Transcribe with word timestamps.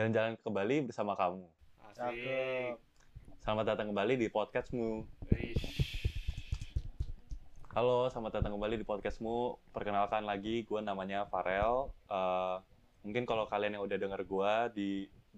jalan-jalan 0.00 0.32
ke 0.40 0.48
Bali 0.48 0.80
bersama 0.80 1.12
kamu. 1.12 1.44
Asik. 1.92 2.80
Selamat 3.44 3.76
datang 3.76 3.92
kembali 3.92 4.16
di 4.16 4.32
podcastmu. 4.32 5.04
Ish. 5.28 5.60
Halo, 7.76 8.08
selamat 8.08 8.40
datang 8.40 8.56
kembali 8.56 8.80
di 8.80 8.86
podcastmu. 8.88 9.60
Perkenalkan 9.76 10.24
lagi, 10.24 10.64
gue 10.64 10.80
namanya 10.80 11.28
Farel. 11.28 11.92
Eh, 12.08 12.56
mungkin 13.04 13.28
kalau 13.28 13.44
kalian 13.44 13.76
yang 13.76 13.84
udah 13.84 14.00
denger 14.00 14.24
gue 14.24 14.52
di 14.72 14.90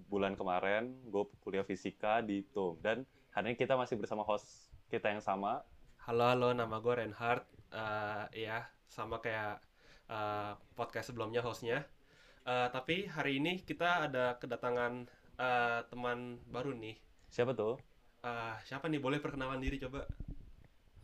bulan 0.07 0.39
kemarin, 0.39 0.95
gue 1.11 1.27
kuliah 1.43 1.67
fisika 1.67 2.23
di 2.23 2.47
TUM. 2.55 2.79
Dan 2.79 3.03
hari 3.35 3.51
ini 3.51 3.59
kita 3.59 3.75
masih 3.75 3.99
bersama 3.99 4.23
host 4.23 4.71
kita 4.87 5.11
yang 5.11 5.19
sama. 5.19 5.59
Halo 6.07 6.23
halo, 6.31 6.49
nama 6.55 6.79
gue 6.79 7.03
Reinhard. 7.03 7.43
Eh, 7.67 8.47
ya, 8.47 8.63
sama 8.87 9.19
kayak 9.19 9.59
eh, 10.07 10.55
podcast 10.79 11.11
sebelumnya 11.11 11.43
hostnya. 11.43 11.83
Eh, 12.43 12.67
tapi 12.75 13.07
hari 13.07 13.39
ini 13.39 13.63
kita 13.63 14.11
ada 14.11 14.35
kedatangan 14.35 15.07
eh, 15.39 15.79
teman 15.87 16.43
baru 16.51 16.75
nih. 16.75 16.99
Siapa 17.31 17.55
tuh? 17.55 17.79
Eh, 18.19 18.55
siapa 18.67 18.91
nih? 18.91 18.99
Boleh 18.99 19.23
perkenalan 19.23 19.63
diri 19.63 19.79
coba? 19.79 20.03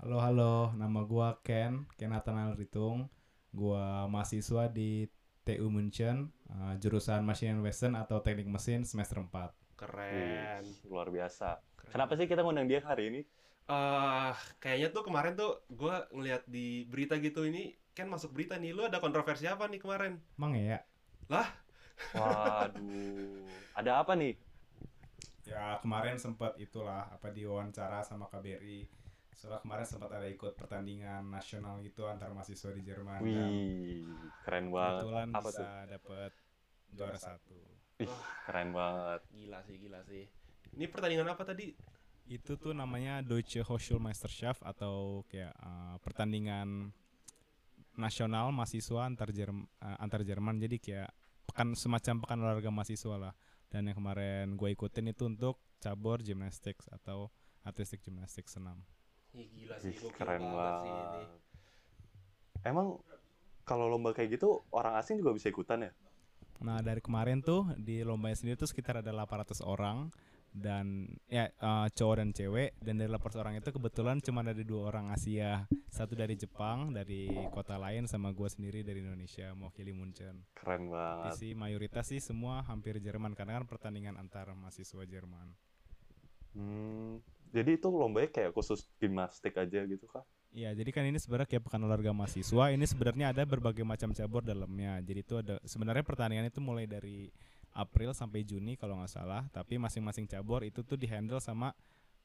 Halo 0.03 0.19
halo, 0.19 0.75
nama 0.75 0.99
gua 1.07 1.39
Ken, 1.39 1.87
Ken 1.95 2.11
Nathanael 2.11 2.59
Ritung. 2.59 3.07
Gua 3.55 4.03
mahasiswa 4.11 4.67
di 4.67 5.07
TU 5.47 5.71
München, 5.71 6.29
uh, 6.51 6.77
jurusan 6.77 7.25
Machine 7.25 7.57
and 7.57 7.63
Western 7.63 7.95
atau 7.95 8.19
Teknik 8.19 8.47
Mesin 8.47 8.83
semester 8.83 9.23
4. 9.23 9.79
Keren. 9.79 10.61
Wih, 10.61 10.91
luar 10.91 11.07
biasa. 11.07 11.59
Keren. 11.75 11.91
Kenapa 11.95 12.13
sih 12.19 12.27
kita 12.27 12.43
ngundang 12.43 12.67
dia 12.67 12.83
hari 12.83 13.11
ini? 13.11 13.21
Eh, 13.69 14.33
kayaknya 14.59 14.89
tuh 14.91 15.03
kemarin 15.07 15.33
tuh 15.39 15.63
gue 15.71 15.95
ngeliat 16.13 16.43
di 16.45 16.83
berita 16.85 17.15
gitu 17.17 17.47
ini 17.47 17.73
kan 17.95 18.11
masuk 18.11 18.35
berita 18.35 18.59
nih. 18.59 18.75
Lu 18.75 18.85
ada 18.85 19.01
kontroversi 19.01 19.49
apa 19.49 19.65
nih 19.71 19.79
kemarin? 19.81 20.21
Emang 20.37 20.53
ya? 20.53 20.83
Waduh, 21.29 23.45
ada 23.77 23.91
apa 24.01 24.17
nih? 24.17 24.33
Ya 25.45 25.77
kemarin 25.81 26.17
sempat 26.17 26.57
itulah 26.57 27.05
apa 27.09 27.29
diwawancara 27.29 28.01
sama 28.01 28.25
KBRI. 28.29 28.89
Soalnya 29.33 29.63
kemarin 29.63 29.85
sempat 29.87 30.11
ada 30.11 30.27
ikut 30.27 30.51
pertandingan 30.57 31.23
nasional 31.31 31.79
gitu 31.79 32.09
antar 32.09 32.33
mahasiswa 32.35 32.75
di 32.75 32.81
Jerman 32.83 33.23
dan 33.23 33.25
Wih, 33.49 34.03
keren 34.43 34.67
banget. 34.67 35.05
kebetulan 35.05 35.27
Apa 35.31 35.47
bisa 35.47 35.63
tuh? 35.63 35.87
dapet 35.87 36.31
juara 36.91 37.17
satu. 37.17 37.59
Ih, 38.03 38.13
keren 38.43 38.69
banget. 38.75 39.21
Gila 39.31 39.59
sih, 39.63 39.75
gila 39.79 39.99
sih. 40.03 40.23
Ini 40.75 40.85
pertandingan 40.91 41.29
apa 41.31 41.43
tadi? 41.47 41.71
Itu 42.29 42.59
tuh 42.59 42.75
namanya 42.75 43.23
Deutsche 43.25 43.63
Hochschulmeisterschaft 43.63 44.61
atau 44.61 45.23
kayak 45.31 45.55
uh, 45.55 45.95
pertandingan 46.03 46.91
nasional 47.97 48.51
mahasiswa 48.55 49.03
antar 49.03 49.27
Jerman 49.35 49.67
antar 49.99 50.23
Jerman 50.23 50.55
jadi 50.55 50.77
kayak 50.79 51.11
pekan 51.49 51.73
semacam 51.73 52.21
pekan 52.21 52.37
olahraga 52.45 52.69
mahasiswa 52.69 53.17
lah. 53.17 53.33
Dan 53.69 53.89
yang 53.89 53.97
kemarin 53.97 54.53
gue 54.53 54.69
ikutin 54.73 55.09
itu 55.09 55.25
untuk 55.25 55.57
cabur 55.81 56.21
gymnastics 56.21 56.85
atau 56.93 57.33
artistic 57.65 58.05
gymnastics 58.05 58.53
senam. 58.57 58.85
Ih, 59.33 59.49
gila 59.53 59.77
sih, 59.77 59.93
Ih, 59.93 60.13
keren 60.13 60.41
banget 60.41 60.75
sih 60.85 60.89
ini. 60.93 61.25
Emang 62.65 62.97
kalau 63.65 63.85
lomba 63.85 64.13
kayak 64.13 64.41
gitu 64.41 64.65
orang 64.73 64.97
asing 64.97 65.21
juga 65.21 65.37
bisa 65.37 65.53
ikutan 65.53 65.85
ya? 65.85 65.91
Nah 66.59 66.81
dari 66.83 66.99
kemarin 66.99 67.39
tuh 67.39 67.69
di 67.79 68.03
lombanya 68.03 68.35
sendiri 68.35 68.57
tuh 68.59 68.67
sekitar 68.67 68.99
ada 68.99 69.13
800 69.13 69.63
orang 69.63 70.11
dan 70.49 71.05
ya 71.29 71.49
eh, 71.49 71.87
cowok 71.93 72.15
dan 72.19 72.29
cewek 72.33 72.75
dan 72.81 72.97
dari 72.97 73.09
800 73.09 73.41
orang 73.41 73.55
itu 73.61 73.69
kebetulan 73.69 74.17
cuma 74.19 74.41
ada 74.41 74.57
dua 74.65 74.89
orang 74.89 75.13
Asia 75.13 75.69
satu 75.89 76.17
dari 76.17 76.33
Jepang 76.37 76.93
dari 76.93 77.29
kota 77.53 77.77
lain 77.77 78.09
sama 78.09 78.33
gue 78.33 78.49
sendiri 78.49 78.81
dari 78.81 79.01
Indonesia 79.01 79.53
mewakili 79.53 79.93
Munchen. 79.93 80.45
Keren 80.57 80.89
banget. 80.89 81.37
sih 81.37 81.51
mayoritas 81.53 82.09
sih 82.09 82.21
semua 82.21 82.65
hampir 82.65 82.97
Jerman 82.97 83.37
karena 83.37 83.61
kan 83.61 83.65
pertandingan 83.69 84.17
antar 84.17 84.49
mahasiswa 84.57 85.05
Jerman. 85.05 85.53
Hmm, 86.57 87.21
jadi 87.53 87.77
itu 87.77 87.87
lombanya 87.89 88.29
kayak 88.33 88.51
khusus 88.57 88.89
gimnastik 88.97 89.57
aja 89.57 89.85
gitu 89.85 90.05
kah? 90.09 90.25
Iya, 90.49 90.73
jadi 90.73 90.89
kan 90.89 91.05
ini 91.05 91.21
sebenarnya 91.21 91.45
kayak 91.45 91.63
pekan 91.69 91.85
olahraga 91.85 92.09
mahasiswa. 92.09 92.73
Ini 92.73 92.81
sebenarnya 92.89 93.29
ada 93.29 93.45
berbagai 93.45 93.85
macam 93.85 94.09
cabur 94.17 94.41
dalamnya. 94.41 94.97
Jadi 95.05 95.19
itu 95.21 95.37
ada 95.37 95.61
sebenarnya 95.61 96.01
pertandingan 96.01 96.49
itu 96.49 96.57
mulai 96.57 96.89
dari 96.89 97.29
April 97.73 98.11
sampai 98.15 98.45
Juni 98.45 98.75
kalau 98.75 98.97
nggak 98.99 99.11
salah. 99.11 99.45
Tapi 99.53 99.77
masing-masing 99.77 100.25
cabur 100.25 100.65
itu 100.65 100.81
tuh 100.81 100.95
dihandle 100.95 101.41
sama 101.43 101.75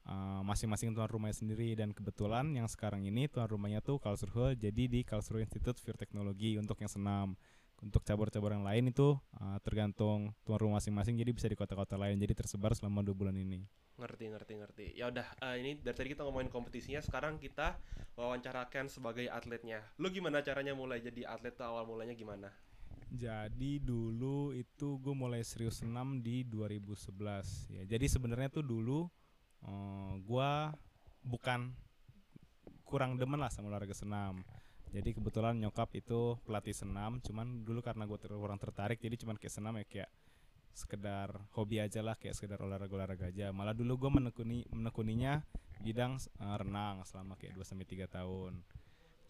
uh, 0.09 0.41
masing-masing 0.47 0.93
tuan 0.97 1.09
rumahnya 1.09 1.37
sendiri. 1.37 1.75
Dan 1.77 1.93
kebetulan 1.93 2.49
yang 2.55 2.69
sekarang 2.71 3.05
ini 3.05 3.28
tuan 3.28 3.49
rumahnya 3.49 3.84
tuh 3.84 4.00
Karlsruhe. 4.00 4.56
Jadi 4.56 4.88
di 4.88 5.00
Karlsruhe 5.03 5.44
Institute 5.44 5.77
for 5.81 5.97
Technology 5.99 6.56
untuk 6.56 6.78
yang 6.81 6.93
senam. 6.93 7.37
Untuk 7.84 8.00
cabur-cabur 8.06 8.55
yang 8.55 8.65
lain 8.65 8.88
itu 8.88 9.12
uh, 9.43 9.59
tergantung 9.60 10.32
tuan 10.47 10.59
rumah 10.59 10.81
masing-masing. 10.81 11.21
Jadi 11.21 11.31
bisa 11.37 11.47
di 11.50 11.59
kota-kota 11.59 12.00
lain. 12.00 12.16
Jadi 12.16 12.32
tersebar 12.32 12.72
selama 12.72 13.05
dua 13.05 13.12
bulan 13.12 13.37
ini. 13.37 13.65
Ngerti, 13.94 14.26
ngerti, 14.26 14.53
ngerti. 14.59 14.87
Ya 14.99 15.06
udah, 15.06 15.22
eh, 15.38 15.56
ini 15.62 15.78
dari 15.78 15.94
tadi 15.94 16.09
kita 16.19 16.26
ngomongin 16.26 16.50
kompetisinya, 16.50 16.99
sekarang 16.99 17.38
kita 17.38 17.78
wawancarakan 18.19 18.91
sebagai 18.91 19.31
atletnya. 19.31 19.87
Lu 20.03 20.11
gimana 20.11 20.43
caranya 20.43 20.75
mulai 20.75 20.99
jadi 20.99 21.31
atlet 21.31 21.55
tuh 21.55 21.62
awal 21.71 21.87
mulanya 21.87 22.11
gimana? 22.19 22.50
Jadi 23.15 23.79
dulu 23.79 24.51
itu 24.51 24.99
gue 24.99 25.15
mulai 25.15 25.47
serius 25.47 25.81
senam 25.81 26.19
di 26.19 26.43
2011 26.43 27.71
ya. 27.71 27.83
Jadi 27.87 28.07
sebenarnya 28.11 28.51
tuh 28.51 28.67
dulu 28.67 29.07
eh, 29.63 30.13
gue 30.19 30.51
bukan 31.25 31.71
kurang 32.85 33.17
demen 33.17 33.41
lah 33.41 33.51
sama 33.51 33.71
olahraga 33.73 33.97
senam. 33.97 34.43
Jadi 34.95 35.19
kebetulan 35.19 35.59
nyokap 35.59 35.91
itu 35.99 36.39
pelatih 36.47 36.71
senam, 36.71 37.19
cuman 37.19 37.67
dulu 37.67 37.83
karena 37.83 38.07
gue 38.07 38.15
kurang 38.15 38.63
tertarik, 38.63 39.03
jadi 39.03 39.19
cuman 39.19 39.35
kayak 39.35 39.51
senam 39.51 39.75
ya 39.75 39.87
kayak 39.91 40.11
sekedar 40.71 41.35
hobi 41.59 41.83
aja 41.83 41.99
lah, 41.99 42.15
kayak 42.15 42.39
sekedar 42.39 42.63
olahraga-olahraga 42.63 43.35
aja. 43.35 43.51
Malah 43.51 43.75
dulu 43.75 44.07
gue 44.07 44.11
menekuni 44.23 44.63
menekuninya 44.71 45.43
bidang 45.83 46.19
eh, 46.19 46.57
renang 46.63 47.03
selama 47.03 47.35
kayak 47.35 47.59
2 47.59 47.67
sampai 47.67 47.87
tiga 47.91 48.07
tahun. 48.07 48.63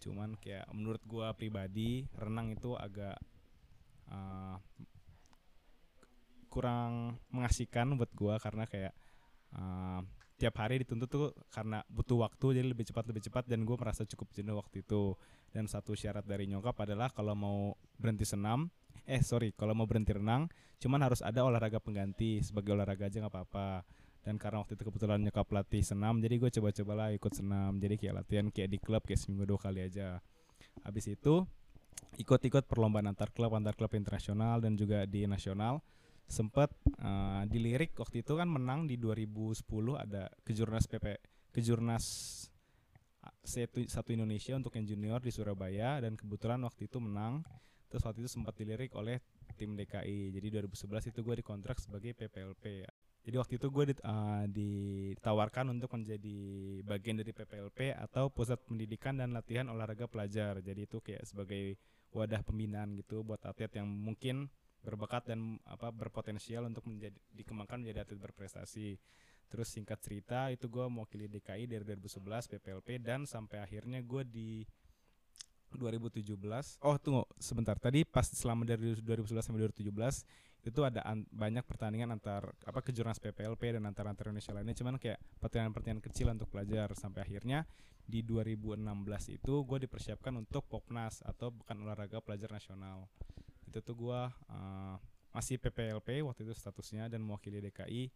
Cuman 0.04 0.36
kayak 0.36 0.68
menurut 0.76 1.00
gue 1.08 1.26
pribadi 1.32 2.04
renang 2.12 2.52
itu 2.52 2.76
agak 2.76 3.16
uh, 4.10 4.56
kurang 6.50 7.18
mengasihkan 7.34 7.98
buat 7.98 8.10
gua 8.14 8.38
karena 8.38 8.64
kayak 8.68 8.94
uh, 9.54 10.02
tiap 10.34 10.54
hari 10.58 10.82
dituntut 10.82 11.08
tuh 11.08 11.30
karena 11.48 11.80
butuh 11.86 12.26
waktu 12.26 12.58
jadi 12.58 12.66
lebih 12.66 12.84
cepat 12.90 13.06
lebih 13.06 13.22
cepat 13.22 13.46
dan 13.46 13.62
gue 13.62 13.76
merasa 13.78 14.02
cukup 14.02 14.34
jenuh 14.34 14.58
waktu 14.58 14.82
itu. 14.82 15.14
Dan 15.54 15.70
satu 15.70 15.94
syarat 15.94 16.26
dari 16.26 16.50
nyokap 16.50 16.74
adalah 16.82 17.06
kalau 17.14 17.38
mau 17.38 17.58
berhenti 17.94 18.26
senam 18.26 18.66
eh 19.06 19.20
sorry 19.22 19.52
kalau 19.52 19.76
mau 19.76 19.84
berhenti 19.86 20.16
renang 20.16 20.48
cuman 20.82 21.00
harus 21.06 21.22
ada 21.22 21.46
olahraga 21.46 21.78
pengganti. 21.78 22.42
Sebagai 22.42 22.74
olahraga 22.74 23.06
aja 23.06 23.22
nggak 23.22 23.32
apa-apa. 23.32 23.86
Dan 24.24 24.40
karena 24.40 24.64
waktu 24.64 24.74
itu 24.74 24.84
kebetulan 24.88 25.20
nyokap 25.22 25.46
pelatih 25.46 25.84
senam 25.84 26.18
jadi 26.18 26.34
gue 26.36 26.50
coba-cobalah 26.50 27.14
ikut 27.14 27.32
senam. 27.32 27.78
Jadi 27.78 27.94
kayak 27.94 28.14
latihan 28.24 28.46
kayak 28.50 28.68
di 28.74 28.78
klub 28.82 29.02
kayak 29.06 29.20
seminggu 29.22 29.46
dua 29.46 29.60
kali 29.62 29.86
aja. 29.86 30.18
Habis 30.82 31.14
itu 31.14 31.46
ikut-ikut 32.18 32.70
perlombaan 32.70 33.10
antar 33.10 33.34
klub 33.34 33.54
antar 33.58 33.74
klub 33.74 33.92
internasional 33.98 34.62
dan 34.62 34.78
juga 34.78 35.02
di 35.04 35.26
nasional 35.26 35.82
sempat 36.24 36.72
eh, 37.00 37.42
dilirik 37.50 37.92
waktu 37.98 38.24
itu 38.24 38.38
kan 38.38 38.48
menang 38.48 38.88
di 38.88 38.96
2010 38.96 39.66
ada 39.98 40.30
kejurnas 40.46 40.88
PP 40.88 41.20
kejurnas 41.54 42.04
satu 43.44 43.80
satu 43.84 44.10
Indonesia 44.12 44.56
untuk 44.56 44.74
yang 44.76 44.84
junior 44.88 45.20
di 45.20 45.32
Surabaya 45.32 46.00
dan 46.00 46.16
kebetulan 46.16 46.60
waktu 46.64 46.88
itu 46.88 47.00
menang. 47.00 47.44
Terus 47.88 48.02
waktu 48.04 48.26
itu 48.26 48.30
sempat 48.32 48.58
dilirik 48.58 48.90
oleh 48.98 49.22
tim 49.54 49.78
DKI 49.78 50.34
jadi 50.34 50.66
2011 50.66 51.14
itu 51.14 51.20
gue 51.22 51.34
dikontrak 51.38 51.78
sebagai 51.78 52.10
PPLP 52.16 52.90
jadi 53.24 53.40
waktu 53.40 53.56
itu 53.56 53.66
gue 53.72 53.84
dit- 53.88 54.04
eh, 54.04 54.44
ditawarkan 54.52 55.72
untuk 55.72 55.96
menjadi 55.96 56.36
bagian 56.84 57.16
dari 57.16 57.32
PPLP 57.32 57.96
atau 57.96 58.28
Pusat 58.28 58.68
Pendidikan 58.68 59.16
dan 59.16 59.32
Latihan 59.32 59.64
Olahraga 59.72 60.04
Pelajar. 60.04 60.60
Jadi 60.60 60.84
itu 60.84 61.00
kayak 61.00 61.24
sebagai 61.24 61.80
wadah 62.12 62.44
pembinaan 62.44 62.92
gitu 63.00 63.24
buat 63.24 63.40
atlet 63.48 63.72
yang 63.80 63.88
mungkin 63.88 64.52
berbakat 64.84 65.32
dan 65.32 65.56
apa 65.64 65.88
berpotensial 65.88 66.68
untuk 66.68 66.84
menjadi 66.84 67.16
dikembangkan 67.32 67.80
menjadi 67.80 68.04
atlet 68.04 68.20
berprestasi. 68.20 69.00
Terus 69.48 69.72
singkat 69.72 70.04
cerita 70.04 70.52
itu 70.52 70.68
gue 70.68 70.84
mewakili 70.84 71.24
DKI 71.24 71.64
dari 71.64 71.80
2011 71.80 72.44
PPLP 72.44 73.00
dan 73.00 73.24
sampai 73.24 73.64
akhirnya 73.64 74.04
gue 74.04 74.20
di 74.28 74.68
2017 75.74 76.38
oh 76.86 76.96
tunggu 77.02 77.26
sebentar 77.42 77.74
tadi 77.74 78.06
pas 78.06 78.22
selama 78.22 78.62
dari 78.62 78.94
2011 78.94 79.42
sampai 79.42 79.60
2017 79.66 79.90
itu 80.64 80.80
ada 80.80 81.04
an- 81.04 81.28
banyak 81.28 81.62
pertandingan 81.68 82.16
antar 82.16 82.56
apa 82.64 82.80
kejurnas 82.80 83.20
PPLP 83.20 83.76
dan 83.76 83.84
antar 83.84 84.08
antar 84.08 84.32
Indonesia 84.32 84.56
lainnya. 84.56 84.72
Cuman 84.72 84.96
kayak 84.96 85.20
pertandingan-pertandingan 85.38 86.04
kecil 86.04 86.32
untuk 86.32 86.48
pelajar 86.48 86.88
sampai 86.96 87.20
akhirnya 87.22 87.68
di 88.04 88.24
2016 88.24 88.80
itu 89.36 89.54
gue 89.64 89.78
dipersiapkan 89.88 90.32
untuk 90.36 90.64
Popnas 90.68 91.20
atau 91.24 91.52
bukan 91.52 91.84
olahraga 91.84 92.24
pelajar 92.24 92.48
nasional. 92.48 93.12
Itu 93.68 93.84
tuh 93.84 93.94
gue 93.96 94.20
uh, 94.48 94.96
masih 95.36 95.60
PPLP 95.60 96.24
waktu 96.24 96.48
itu 96.48 96.56
statusnya 96.56 97.12
dan 97.12 97.20
mewakili 97.20 97.60
DKI 97.60 98.08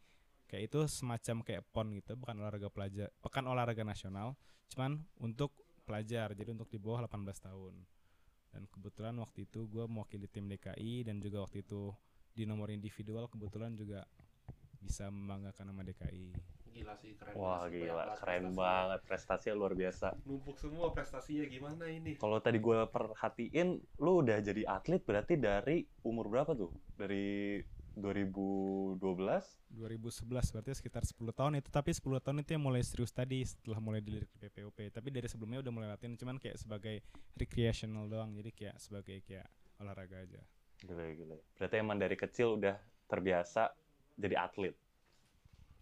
kayak 0.48 0.72
itu 0.72 0.80
semacam 0.88 1.44
kayak 1.44 1.62
pon 1.74 1.92
gitu 1.92 2.16
bukan 2.16 2.40
olahraga 2.40 2.72
pelajar 2.72 3.12
pekan 3.20 3.44
olahraga 3.44 3.84
nasional 3.84 4.32
cuman 4.72 5.04
untuk 5.20 5.52
pelajar 5.88 6.36
jadi 6.36 6.52
untuk 6.52 6.68
di 6.68 6.76
bawah 6.76 7.08
18 7.08 7.48
tahun. 7.48 7.74
Dan 8.52 8.68
kebetulan 8.68 9.16
waktu 9.16 9.48
itu 9.48 9.64
gue 9.68 9.88
mewakili 9.88 10.28
tim 10.28 10.44
DKI 10.52 11.08
dan 11.08 11.20
juga 11.24 11.48
waktu 11.48 11.64
itu 11.64 11.92
di 12.38 12.46
nomor 12.46 12.70
individual 12.70 13.26
kebetulan 13.26 13.75
juga 13.75 14.06
bisa 14.79 15.11
membanggakan 15.11 15.75
nama 15.75 15.82
DKI. 15.82 16.31
Gila 16.70 16.94
sih 16.94 17.19
keren. 17.19 17.35
Wah 17.35 17.67
banget. 17.67 17.90
gila, 17.90 18.05
keren 18.14 18.14
prestasinya. 18.14 18.62
banget 18.62 19.00
prestasinya 19.11 19.55
luar 19.58 19.73
biasa. 19.75 20.06
Numpuk 20.23 20.56
semua 20.62 20.87
prestasinya 20.94 21.44
gimana 21.50 21.85
ini? 21.90 22.14
Kalau 22.14 22.38
tadi 22.38 22.62
gue 22.62 22.79
perhatiin, 22.87 23.69
lu 23.99 24.23
udah 24.23 24.38
jadi 24.38 24.62
atlet 24.70 25.02
berarti 25.02 25.35
dari 25.35 25.82
umur 26.06 26.31
berapa 26.31 26.55
tuh? 26.55 26.70
Dari 26.94 27.58
2012? 27.99 29.02
2011 29.02 30.55
berarti 30.55 30.70
sekitar 30.79 31.02
10 31.02 31.19
tahun 31.35 31.58
itu 31.58 31.69
tapi 31.75 31.90
10 31.90 32.23
tahun 32.23 32.46
itu 32.46 32.55
yang 32.55 32.62
mulai 32.62 32.87
serius 32.87 33.11
tadi 33.11 33.43
setelah 33.43 33.82
mulai 33.82 33.99
dilirik 33.99 34.31
di 34.31 34.38
PPOP 34.38 34.94
tapi 34.94 35.11
dari 35.11 35.26
sebelumnya 35.26 35.61
udah 35.67 35.73
mulai 35.75 35.88
latihan 35.90 36.14
cuman 36.14 36.38
kayak 36.38 36.56
sebagai 36.56 37.02
recreational 37.35 38.06
doang 38.06 38.32
jadi 38.38 38.55
kayak 38.55 38.76
sebagai 38.79 39.19
kayak 39.26 39.50
olahraga 39.82 40.25
aja 40.25 40.40
Gila, 40.82 41.10
gila. 41.14 41.36
Berarti 41.58 41.75
emang 41.78 41.98
dari 41.98 42.14
kecil 42.14 42.58
udah 42.58 42.76
terbiasa 43.10 43.72
jadi 44.19 44.36
atlet. 44.38 44.75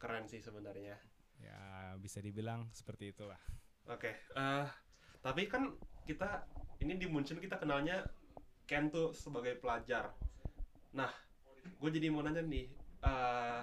Keren 0.00 0.24
sih 0.28 0.40
sebenarnya. 0.40 0.96
ya 1.36 1.92
bisa 2.00 2.24
dibilang 2.24 2.64
seperti 2.72 3.12
itulah 3.12 3.36
Oke, 3.86 4.10
eh 4.34 4.66
tapi 5.22 5.46
kan 5.46 5.70
kita 6.08 6.42
ini 6.82 6.98
di 6.98 7.06
Munchen 7.06 7.38
kita 7.38 7.54
kenalnya 7.54 8.02
Ken 8.66 8.90
tuh 8.90 9.14
sebagai 9.14 9.54
pelajar. 9.62 10.10
Nah, 10.90 11.06
gue 11.78 11.90
jadi 11.94 12.10
mau 12.10 12.26
nanya 12.26 12.42
nih, 12.42 12.66
eh 13.06 13.62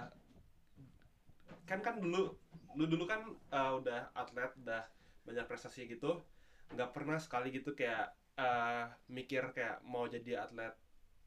kan 1.68 1.80
kan 1.84 2.00
dulu, 2.00 2.32
lu 2.72 2.84
dulu 2.88 3.04
kan 3.04 3.20
eh, 3.52 3.72
udah 3.84 4.16
atlet, 4.16 4.48
udah 4.64 4.80
banyak 5.28 5.44
prestasi 5.44 5.84
gitu, 5.92 6.24
nggak 6.72 6.96
pernah 6.96 7.20
sekali 7.20 7.52
gitu 7.52 7.76
kayak 7.76 8.16
eh, 8.40 8.88
mikir 9.12 9.52
kayak 9.52 9.84
mau 9.84 10.08
jadi 10.08 10.40
atlet 10.48 10.72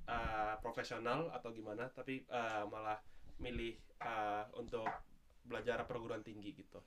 eh, 0.07 0.55
profesional 0.63 1.29
atau 1.35 1.51
gimana, 1.51 1.91
tapi 1.91 2.23
eh, 2.23 2.63
malah 2.67 2.97
milih 3.37 3.75
eh, 4.01 4.43
untuk 4.57 4.87
belajar 5.45 5.83
perguruan 5.87 6.23
tinggi 6.23 6.51
gitu. 6.55 6.79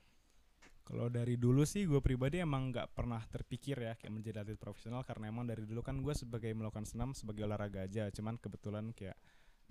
Kalau 0.81 1.07
dari 1.07 1.37
dulu 1.37 1.63
sih 1.63 1.85
gue 1.85 2.01
pribadi 2.03 2.41
emang 2.41 2.73
nggak 2.73 2.91
pernah 2.91 3.21
terpikir 3.29 3.79
ya 3.79 3.93
kayak 3.95 4.11
menjadi 4.11 4.43
atlet 4.43 4.59
profesional 4.59 5.05
karena 5.05 5.29
emang 5.29 5.45
dari 5.47 5.63
dulu 5.63 5.85
kan 5.85 6.01
gue 6.01 6.11
sebagai 6.11 6.51
melakukan 6.51 6.83
senam 6.83 7.13
sebagai 7.13 7.45
olahraga 7.45 7.85
aja. 7.85 8.09
Cuman 8.11 8.35
kebetulan 8.41 8.91
kayak 8.91 9.15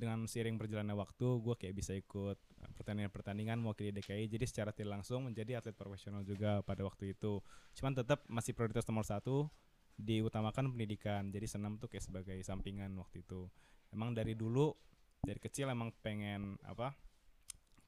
dengan 0.01 0.25
seiring 0.25 0.57
berjalannya 0.57 0.97
waktu 0.97 1.29
gue 1.45 1.55
kayak 1.61 1.75
bisa 1.77 1.93
ikut 1.93 2.41
pertandingan-pertandingan 2.81 3.61
mewakili 3.61 3.93
DKI 3.93 4.33
jadi 4.33 4.45
secara 4.49 4.73
tidak 4.73 4.97
langsung 4.97 5.29
menjadi 5.29 5.61
atlet 5.61 5.77
profesional 5.77 6.25
juga 6.25 6.65
pada 6.65 6.89
waktu 6.89 7.13
itu. 7.13 7.45
Cuman 7.77 7.93
tetap 7.93 8.25
masih 8.25 8.57
prioritas 8.57 8.89
nomor 8.89 9.05
satu 9.05 9.53
diutamakan 10.01 10.73
pendidikan. 10.73 11.29
Jadi 11.29 11.47
senam 11.47 11.77
tuh 11.77 11.87
kayak 11.93 12.05
sebagai 12.05 12.39
sampingan 12.41 12.93
waktu 12.97 13.23
itu. 13.23 13.47
Emang 13.93 14.17
dari 14.17 14.33
dulu 14.33 14.73
dari 15.21 15.37
kecil 15.37 15.69
emang 15.69 15.93
pengen 16.01 16.57
apa 16.65 16.97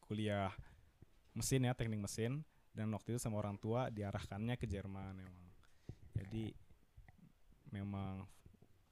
kuliah 0.04 0.52
mesin 1.32 1.64
ya 1.64 1.72
teknik 1.72 2.04
mesin 2.04 2.44
dan 2.76 2.92
waktu 2.92 3.16
itu 3.16 3.20
sama 3.20 3.40
orang 3.40 3.56
tua 3.56 3.88
diarahkannya 3.88 4.60
ke 4.60 4.68
Jerman 4.68 5.16
memang 5.16 5.46
jadi 6.12 6.52
memang 7.72 8.28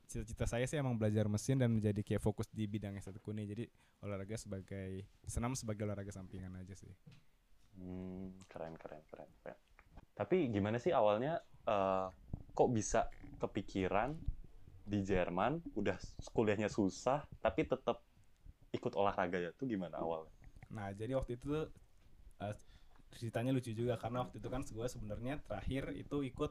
cita-cita 0.08 0.48
saya 0.48 0.64
sih 0.64 0.80
emang 0.80 0.96
belajar 0.96 1.28
mesin 1.28 1.60
dan 1.60 1.68
menjadi 1.68 2.00
kayak 2.00 2.24
fokus 2.24 2.48
di 2.48 2.64
bidang 2.64 2.96
S1 2.96 3.20
kuni 3.20 3.44
jadi 3.44 3.68
olahraga 4.00 4.40
sebagai 4.40 5.04
senam 5.28 5.52
sebagai 5.52 5.84
olahraga 5.84 6.08
sampingan 6.08 6.56
aja 6.56 6.72
sih 6.72 6.88
Hmm, 7.78 8.34
keren, 8.50 8.74
keren, 8.76 9.00
keren, 9.08 9.30
keren. 9.40 9.58
Tapi 10.12 10.50
gimana 10.50 10.76
sih 10.76 10.90
awalnya 10.90 11.40
eh, 11.64 12.06
kok 12.52 12.70
bisa 12.72 13.00
kepikiran 13.42 14.14
di 14.84 14.98
Jerman 15.06 15.62
udah 15.78 15.96
kuliahnya 16.34 16.68
susah 16.68 17.24
tapi 17.44 17.64
tetap 17.64 18.02
ikut 18.74 18.92
olahraga 18.94 19.38
ya 19.38 19.50
tuh 19.54 19.66
gimana 19.70 19.98
awalnya? 20.02 20.32
Nah, 20.70 20.94
jadi 20.94 21.18
waktu 21.18 21.34
itu 21.38 21.44
tuh, 21.50 21.64
eh, 22.42 22.54
ceritanya 23.18 23.50
lucu 23.56 23.72
juga 23.74 23.94
karena 23.98 24.22
waktu 24.26 24.38
itu 24.38 24.48
kan 24.54 24.62
gue 24.62 24.86
sebenarnya 24.86 25.34
terakhir 25.48 25.82
itu 25.98 26.16
ikut 26.30 26.50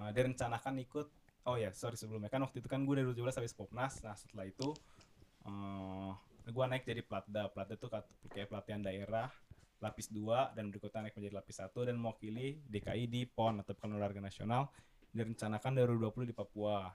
eh, 0.00 0.10
direncanakan 0.16 0.74
ikut 0.86 1.06
oh 1.46 1.56
ya 1.56 1.70
sorry 1.70 1.94
sebelumnya 1.94 2.26
kan 2.32 2.42
waktu 2.42 2.58
itu 2.62 2.68
kan 2.70 2.82
gue 2.82 2.94
dari 2.98 3.06
2017 3.06 3.36
habis 3.38 3.54
Popnas. 3.56 3.94
Nah, 4.06 4.16
setelah 4.18 4.46
itu 4.48 4.68
eh 5.46 6.12
gue 6.50 6.64
naik 6.70 6.84
jadi 6.86 7.02
Platda. 7.06 7.42
Platda 7.54 7.74
kat- 7.78 8.12
kayak 8.34 8.48
pelatihan 8.50 8.82
daerah 8.82 9.26
lapis 9.82 10.08
2 10.10 10.50
dan 10.56 10.72
berikutnya 10.72 11.06
naik 11.08 11.14
menjadi 11.18 11.34
lapis 11.38 11.56
1 11.62 11.80
dan 11.84 11.96
mewakili 12.00 12.58
DKI 12.66 13.04
di 13.10 13.22
PON 13.28 13.60
atau 13.62 13.72
Pekan 13.76 13.92
Olahraga 13.94 14.22
Nasional 14.24 14.70
direncanakan 15.16 15.72
dari 15.72 15.88
2020 15.96 16.30
di 16.30 16.34
Papua. 16.36 16.92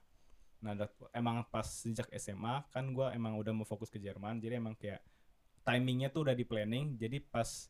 Nah, 0.61 0.77
emang 1.17 1.41
pas 1.49 1.65
sejak 1.65 2.05
SMA 2.21 2.69
kan 2.69 2.93
gue 2.93 3.07
emang 3.17 3.33
udah 3.41 3.49
mau 3.49 3.65
fokus 3.65 3.89
ke 3.89 3.97
Jerman, 3.97 4.37
jadi 4.37 4.61
emang 4.61 4.77
kayak 4.77 5.01
timingnya 5.65 6.13
tuh 6.13 6.29
udah 6.29 6.35
di 6.37 6.45
planning. 6.45 7.01
Jadi 7.01 7.17
pas 7.17 7.65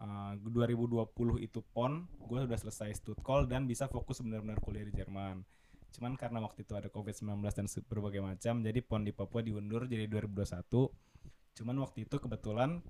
uh, 0.00 0.36
2020 0.36 1.40
itu 1.40 1.60
pon 1.72 2.04
gue 2.28 2.40
udah 2.44 2.58
selesai 2.60 2.92
stutkol 3.00 3.48
dan 3.48 3.64
bisa 3.64 3.88
fokus 3.88 4.20
benar-benar 4.20 4.60
kuliah 4.60 4.84
di 4.84 4.92
Jerman. 4.92 5.40
Cuman 5.96 6.12
karena 6.20 6.44
waktu 6.44 6.68
itu 6.68 6.76
ada 6.76 6.92
covid-19 6.92 7.40
dan 7.40 7.66
berbagai 7.88 8.20
macam 8.20 8.60
jadi 8.60 8.80
pon 8.84 9.00
di 9.00 9.16
Papua 9.16 9.40
diundur 9.40 9.88
jadi 9.88 10.04
2021 10.04 10.92
cuman 11.56 11.76
waktu 11.80 12.04
itu 12.04 12.20
kebetulan 12.20 12.84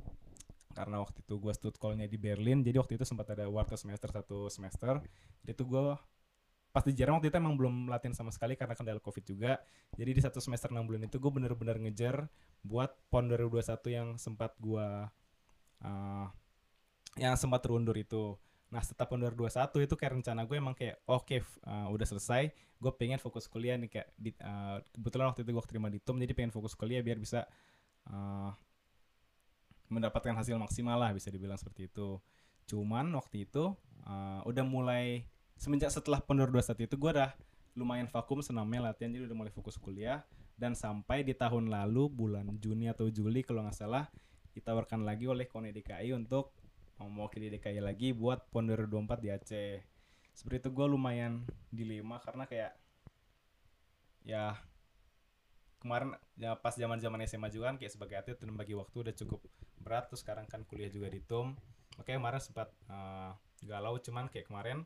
karena 0.75 0.99
waktu 0.99 1.23
itu 1.23 1.39
gue 1.39 1.53
stutkolnya 1.55 2.11
di 2.11 2.19
Berlin 2.19 2.67
jadi 2.67 2.83
waktu 2.83 2.99
itu 2.99 3.07
sempat 3.07 3.33
ada 3.33 3.47
warta 3.47 3.79
semester 3.79 4.11
satu 4.11 4.51
semester. 4.51 5.01
Jadi 5.41 5.55
itu 5.55 5.65
gue 5.65 5.95
pas 6.77 6.85
di 6.85 6.93
Jerman 6.93 7.17
waktu 7.17 7.33
itu 7.33 7.41
emang 7.41 7.57
belum 7.57 7.89
latihan 7.89 8.13
sama 8.13 8.29
sekali 8.29 8.53
karena 8.53 8.77
kendala 8.77 9.01
covid 9.01 9.25
juga 9.25 9.57
jadi 9.97 10.13
di 10.13 10.21
satu 10.21 10.45
semester 10.45 10.69
6 10.69 10.85
bulan 10.85 11.09
itu 11.09 11.17
gue 11.17 11.33
bener-bener 11.33 11.81
ngejar 11.81 12.29
buat 12.61 12.93
PON 13.09 13.33
2021 13.33 13.97
yang 13.97 14.09
sempat 14.21 14.53
gua 14.61 15.09
uh, 15.81 16.27
yang 17.17 17.33
sempat 17.39 17.65
terundur 17.65 17.97
itu. 17.97 18.37
Nah 18.69 18.85
setelah 18.85 19.09
PON 19.09 19.21
2021 19.25 19.89
itu 19.89 19.95
kayak 19.97 20.13
rencana 20.21 20.45
gue 20.45 20.57
emang 20.59 20.77
kayak 20.77 21.01
oke 21.09 21.41
f- 21.41 21.61
uh, 21.65 21.89
udah 21.89 22.05
selesai, 22.05 22.53
gue 22.53 22.93
pengen 22.99 23.17
fokus 23.17 23.49
kuliah 23.49 23.81
nih 23.81 23.89
kayak 23.89 24.09
di, 24.19 24.37
uh, 24.43 24.83
kebetulan 24.93 25.33
waktu 25.33 25.47
itu 25.47 25.51
gue 25.57 25.65
terima 25.65 25.89
di 25.89 25.99
TUM 26.03 26.21
jadi 26.21 26.33
pengen 26.37 26.53
fokus 26.53 26.77
kuliah 26.77 27.01
biar 27.01 27.17
bisa 27.17 27.49
uh, 28.13 28.53
mendapatkan 29.89 30.35
hasil 30.35 30.59
maksimal 30.61 30.99
lah 30.99 31.15
bisa 31.17 31.33
dibilang 31.33 31.57
seperti 31.57 31.89
itu. 31.89 32.21
Cuman 32.67 33.09
waktu 33.15 33.47
itu 33.49 33.73
uh, 34.05 34.41
udah 34.45 34.65
mulai 34.67 35.25
semenjak 35.57 35.91
setelah 35.93 36.21
PON 36.21 36.45
2021 36.45 36.87
itu 36.87 36.97
gue 36.97 37.11
udah 37.17 37.33
lumayan 37.77 38.09
vakum 38.09 38.41
senamnya 38.41 38.93
latihan 38.93 39.13
jadi 39.13 39.29
udah 39.29 39.37
mulai 39.37 39.53
fokus 39.53 39.77
kuliah 39.77 40.25
dan 40.57 40.73
sampai 40.73 41.21
di 41.21 41.37
tahun 41.37 41.69
lalu 41.69 42.09
bulan 42.09 42.49
Juni 42.57 42.89
atau 42.89 43.13
Juli 43.13 43.45
kalau 43.45 43.65
nggak 43.65 43.77
salah 43.77 44.09
ditawarkan 44.57 45.05
lagi 45.05 45.29
oleh 45.29 45.45
Kone 45.45 45.69
DKI 45.77 46.17
untuk 46.17 46.57
mewakili 46.97 47.53
DKI 47.53 47.85
lagi 47.85 48.17
buat 48.17 48.49
PON 48.49 48.73
2024 48.73 49.21
di 49.21 49.29
Aceh. 49.29 49.77
Seperti 50.33 50.65
itu 50.65 50.71
gue 50.73 50.87
lumayan 50.89 51.45
dilema 51.69 52.17
karena 52.25 52.49
kayak 52.49 52.73
ya 54.25 54.57
kemarin 55.85 56.17
ya 56.41 56.57
pas 56.57 56.73
zaman 56.73 56.97
zaman 56.99 57.21
SMA 57.29 57.53
juga 57.53 57.71
kan 57.71 57.77
kayak 57.77 57.93
sebagai 57.93 58.17
atlet 58.17 58.41
dan 58.41 58.57
bagi 58.57 58.73
waktu 58.73 58.97
udah 58.97 59.15
cukup 59.15 59.45
berat 59.79 60.09
terus 60.09 60.25
sekarang 60.25 60.49
kan 60.49 60.65
kuliah 60.67 60.91
juga 60.91 61.13
di 61.13 61.21
TUM 61.23 61.55
makanya 62.01 62.19
kemarin 62.19 62.41
sempat 62.43 62.69
eh, 62.91 63.31
galau 63.63 63.95
cuman 64.03 64.27
kayak 64.27 64.51
kemarin 64.51 64.83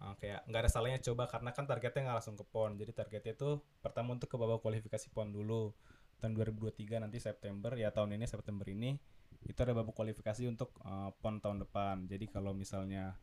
eh, 0.00 0.14
kayak 0.20 0.40
nggak 0.48 0.60
ada 0.66 0.70
salahnya 0.70 1.00
coba 1.02 1.24
karena 1.30 1.50
kan 1.54 1.64
targetnya 1.68 2.00
nggak 2.10 2.16
langsung 2.22 2.36
ke 2.38 2.44
PON. 2.48 2.70
Jadi 2.80 2.92
targetnya 2.94 3.32
itu 3.36 3.50
pertama 3.84 4.16
untuk 4.16 4.28
ke 4.30 4.36
babak 4.40 4.60
kualifikasi 4.64 5.06
PON 5.14 5.28
dulu. 5.34 5.74
Tahun 6.22 6.32
2023 6.32 7.04
nanti 7.04 7.18
September 7.20 7.72
ya 7.76 7.92
tahun 7.92 8.16
ini 8.16 8.24
September 8.24 8.64
ini 8.70 8.96
itu 9.44 9.58
ada 9.60 9.76
babak 9.76 9.92
kualifikasi 9.92 10.48
untuk 10.48 10.74
eh, 10.82 11.10
PON 11.20 11.42
tahun 11.42 11.58
depan. 11.68 12.06
Jadi 12.10 12.26
kalau 12.30 12.52
misalnya 12.56 13.14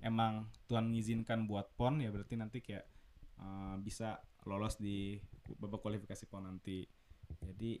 emang 0.00 0.48
Tuhan 0.70 0.88
mengizinkan 0.88 1.44
buat 1.44 1.72
PON 1.76 2.04
ya 2.04 2.10
berarti 2.14 2.34
nanti 2.38 2.58
kayak 2.62 2.86
eh, 3.40 3.74
bisa 3.82 4.20
lolos 4.48 4.80
di 4.80 5.20
babak 5.58 5.82
kualifikasi 5.82 6.24
PON 6.28 6.44
nanti. 6.48 6.84
Jadi 7.40 7.78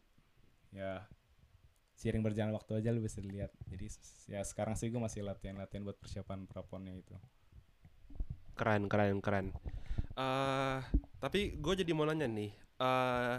ya 0.70 1.02
seiring 2.00 2.24
berjalan 2.24 2.56
waktu 2.56 2.80
aja 2.80 2.96
lu 2.96 3.04
bisa 3.04 3.20
lihat 3.20 3.52
jadi 3.68 3.86
ya 4.32 4.40
sekarang 4.40 4.72
sih 4.72 4.88
gue 4.88 4.96
masih 4.96 5.20
latihan-latihan 5.20 5.84
buat 5.84 6.00
persiapan 6.00 6.48
praponnya 6.48 6.96
itu 6.96 7.12
Keren, 8.60 8.92
keren, 8.92 9.24
keren. 9.24 9.46
eh 10.20 10.78
tapi 11.22 11.56
gue 11.56 11.74
jadi 11.80 11.92
mau 11.96 12.04
nanya 12.04 12.28
nih, 12.28 12.52
eh 12.84 13.36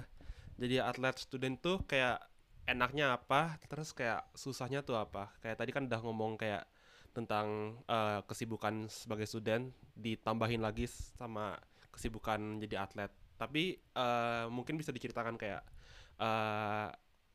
jadi 0.57 0.75
atlet 0.89 1.15
student 1.21 1.57
tuh 1.61 1.77
kayak 1.85 2.17
enaknya 2.65 3.17
apa, 3.17 3.61
terus 3.69 3.93
kayak 3.93 4.25
susahnya 4.33 4.81
tuh 4.81 4.97
apa? 4.97 5.29
Kayak 5.45 5.57
tadi 5.61 5.71
kan 5.75 5.85
udah 5.89 6.01
ngomong 6.01 6.41
kayak 6.41 6.65
tentang 7.13 7.77
eh, 7.85 8.19
kesibukan 8.25 8.89
sebagai 8.89 9.29
student, 9.29 9.69
ditambahin 9.93 10.61
lagi 10.65 10.89
sama 10.89 11.53
kesibukan 11.93 12.57
jadi 12.63 12.81
atlet. 12.85 13.11
Tapi 13.37 13.77
eh, 13.77 14.45
mungkin 14.49 14.73
bisa 14.81 14.89
diceritakan 14.89 15.37
kayak 15.37 15.61
eh 16.21 16.87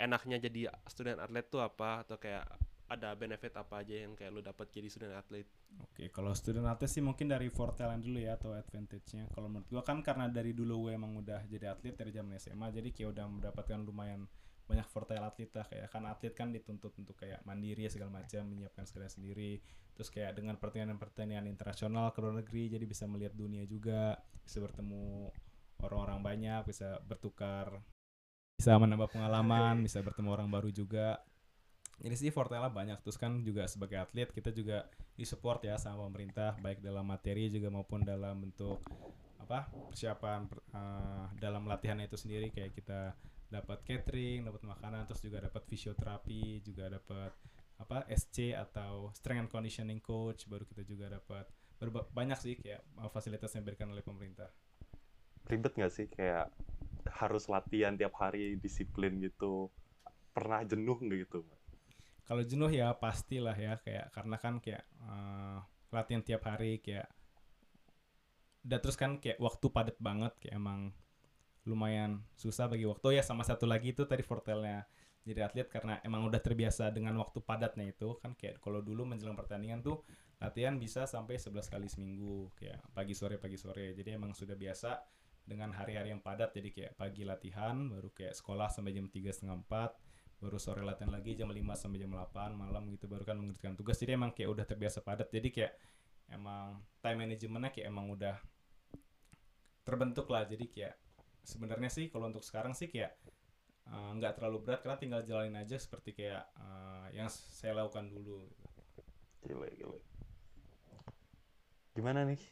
enaknya 0.03 0.43
jadi 0.43 0.75
student 0.91 1.23
atlet 1.23 1.47
tuh 1.47 1.63
apa, 1.63 2.03
atau 2.03 2.19
kayak 2.19 2.47
ada 2.87 3.19
benefit 3.19 3.51
apa 3.59 3.83
aja 3.83 4.07
yang 4.07 4.15
kayak 4.15 4.31
lu 4.31 4.43
dapat 4.43 4.71
jadi 4.71 4.87
student 4.87 5.19
atlet? 5.19 5.47
Oke, 5.83 6.07
kalau 6.15 6.31
student 6.39 6.71
atlet 6.71 6.87
sih 6.87 7.03
mungkin 7.03 7.27
dari 7.27 7.51
Fortelan 7.51 7.99
dulu 7.99 8.23
ya 8.23 8.39
atau 8.39 8.55
advantage-nya. 8.55 9.27
Kalau 9.35 9.51
menurut 9.51 9.67
gua 9.67 9.83
kan 9.83 9.99
karena 10.07 10.31
dari 10.31 10.55
dulu 10.55 10.87
gue 10.87 10.93
emang 10.95 11.19
udah 11.19 11.43
jadi 11.51 11.75
atlet 11.75 11.99
dari 11.99 12.15
zaman 12.15 12.39
SMA, 12.39 12.71
jadi 12.71 12.89
kayak 12.95 13.09
udah 13.11 13.27
mendapatkan 13.27 13.79
lumayan 13.83 14.31
banyak 14.67 14.87
fortail 14.91 15.23
atlet 15.23 15.51
lah 15.55 15.67
kayak 15.71 15.87
kan 15.89 16.03
atlet 16.11 16.35
kan 16.35 16.51
dituntut 16.51 16.91
untuk 16.99 17.15
kayak 17.15 17.39
mandiri 17.47 17.87
segala 17.87 18.19
macam 18.19 18.43
menyiapkan 18.51 18.83
segala 18.83 19.07
sendiri 19.07 19.63
terus 19.95 20.11
kayak 20.11 20.35
dengan 20.35 20.59
pertandingan-pertandingan 20.59 21.47
internasional 21.47 22.11
ke 22.11 22.19
luar 22.19 22.43
negeri 22.43 22.75
jadi 22.75 22.85
bisa 22.85 23.07
melihat 23.07 23.33
dunia 23.39 23.63
juga 23.65 24.19
bisa 24.43 24.59
bertemu 24.59 25.31
orang-orang 25.87 26.21
banyak 26.21 26.61
bisa 26.67 26.99
bertukar 27.07 27.79
bisa 28.59 28.75
menambah 28.75 29.07
pengalaman 29.07 29.81
bisa 29.87 30.03
bertemu 30.03 30.29
orang 30.35 30.51
baru 30.51 30.75
juga 30.75 31.23
jadi 32.01 32.17
sih 32.17 32.31
Fortella 32.33 32.69
banyak 32.69 33.01
terus 33.01 33.17
kan 33.17 33.41
juga 33.41 33.65
sebagai 33.67 33.97
atlet 34.01 34.29
kita 34.29 34.53
juga 34.53 34.85
disupport 35.17 35.65
ya 35.65 35.81
sama 35.81 36.05
pemerintah 36.09 36.57
baik 36.61 36.85
dalam 36.85 37.09
materi 37.09 37.49
juga 37.49 37.73
maupun 37.73 38.05
dalam 38.05 38.37
bentuk 38.45 38.85
apa 39.41 39.69
persiapan 39.93 40.49
per- 40.49 40.65
eh, 40.75 41.25
dalam 41.41 41.65
latihan 41.65 41.97
itu 42.01 42.17
sendiri 42.17 42.53
kayak 42.53 42.77
kita 42.77 43.17
dapat 43.49 43.81
catering 43.87 44.45
dapat 44.45 44.63
makanan 44.67 45.07
terus 45.07 45.23
juga 45.23 45.39
dapat 45.41 45.63
fisioterapi 45.65 46.61
juga 46.67 46.91
dapat 46.91 47.33
apa 47.77 48.09
SC 48.09 48.57
atau 48.57 49.13
strength 49.13 49.49
and 49.49 49.51
conditioning 49.53 50.01
coach 50.01 50.49
baru 50.49 50.65
kita 50.65 50.83
juga 50.85 51.13
dapat 51.13 51.47
banyak 52.13 52.39
sih 52.41 52.55
kayak 52.61 52.81
eh, 52.81 53.11
fasilitas 53.13 53.53
yang 53.57 53.65
diberikan 53.65 53.89
oleh 53.93 54.05
pemerintah 54.05 54.51
Ribet 55.47 55.79
nggak 55.79 55.95
sih 55.95 56.07
kayak 56.11 56.51
harus 57.07 57.47
latihan 57.47 57.95
tiap 57.95 58.19
hari 58.19 58.59
disiplin 58.59 59.23
gitu? 59.23 59.71
Pernah 60.35 60.67
jenuh 60.67 60.99
gitu? 61.07 61.47
Kalau 62.27 62.43
jenuh 62.43 62.69
ya 62.69 62.91
pastilah 62.99 63.55
ya 63.55 63.79
kayak 63.79 64.11
karena 64.11 64.37
kan 64.37 64.59
kayak 64.59 64.83
eh, 65.07 65.59
latihan 65.95 66.23
tiap 66.27 66.43
hari 66.45 66.83
kayak 66.83 67.07
dan 68.67 68.83
terus 68.83 68.99
kan 68.99 69.23
kayak 69.23 69.39
waktu 69.39 69.67
padat 69.71 69.97
banget 70.03 70.35
kayak 70.43 70.59
emang 70.59 70.91
lumayan 71.67 72.27
susah 72.35 72.67
bagi 72.67 72.87
waktu. 72.87 73.19
Ya 73.19 73.23
sama 73.23 73.47
satu 73.47 73.67
lagi 73.67 73.95
itu 73.95 74.03
tadi 74.07 74.27
fortelnya 74.27 74.87
jadi 75.27 75.47
atlet 75.47 75.67
karena 75.67 75.99
emang 76.07 76.27
udah 76.27 76.39
terbiasa 76.39 76.95
dengan 76.95 77.19
waktu 77.19 77.43
padatnya 77.43 77.91
itu 77.91 78.15
kan 78.23 78.35
kayak 78.39 78.63
kalau 78.63 78.79
dulu 78.79 79.03
menjelang 79.07 79.35
pertandingan 79.35 79.83
tuh 79.83 80.07
latihan 80.39 80.79
bisa 80.79 81.03
sampai 81.11 81.35
11 81.35 81.67
kali 81.67 81.91
seminggu 81.91 82.55
kayak 82.55 82.83
pagi 82.91 83.15
sore 83.15 83.39
pagi 83.39 83.59
sore. 83.59 83.95
Jadi 83.95 84.19
emang 84.19 84.35
sudah 84.35 84.59
biasa 84.59 84.99
dengan 85.47 85.75
hari-hari 85.75 86.11
yang 86.11 86.23
padat. 86.23 86.51
Jadi 86.55 86.75
kayak 86.75 86.93
pagi 86.99 87.23
latihan 87.23 87.87
baru 87.87 88.11
kayak 88.11 88.35
sekolah 88.35 88.67
sampai 88.67 88.95
jam 88.95 89.07
tiga 89.07 89.31
setengah 89.31 89.63
empat 89.63 89.91
baru 90.37 90.61
sore 90.61 90.85
latihan 90.85 91.11
lagi 91.11 91.33
jam 91.33 91.49
5 91.49 91.57
sampai 91.75 91.99
jam 92.01 92.13
8 92.13 92.53
malam 92.53 92.87
gitu 92.93 93.09
baru 93.09 93.25
kan 93.25 93.41
mengerjakan 93.41 93.75
tugas 93.75 93.97
jadi 93.97 94.21
emang 94.21 94.37
kayak 94.37 94.53
udah 94.53 94.65
terbiasa 94.69 95.01
padat 95.01 95.33
jadi 95.33 95.49
kayak 95.49 95.73
emang 96.31 96.85
time 97.01 97.19
managementnya 97.25 97.71
kayak 97.73 97.87
emang 97.89 98.13
udah 98.13 98.37
terbentuk 99.87 100.29
lah 100.29 100.45
jadi 100.45 100.67
kayak 100.69 100.95
sebenarnya 101.47 101.89
sih 101.89 102.13
kalau 102.13 102.29
untuk 102.29 102.45
sekarang 102.45 102.77
sih 102.77 102.91
kayak 102.91 103.17
eh, 103.89 104.11
nggak 104.21 104.37
terlalu 104.37 104.61
berat 104.61 104.85
karena 104.85 104.99
tinggal 105.01 105.21
jalanin 105.25 105.57
aja 105.57 105.81
seperti 105.81 106.13
kayak 106.13 106.45
eh, 106.59 107.17
yang 107.17 107.33
saya 107.33 107.81
lakukan 107.81 108.13
dulu 108.13 108.45
Gile, 109.47 109.71
gile. 109.79 109.99
Gimana 111.95 112.27
nih? 112.27 112.43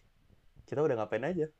Kita 0.62 0.78
udah 0.78 0.94
ngapain 0.94 1.26
aja? 1.26 1.50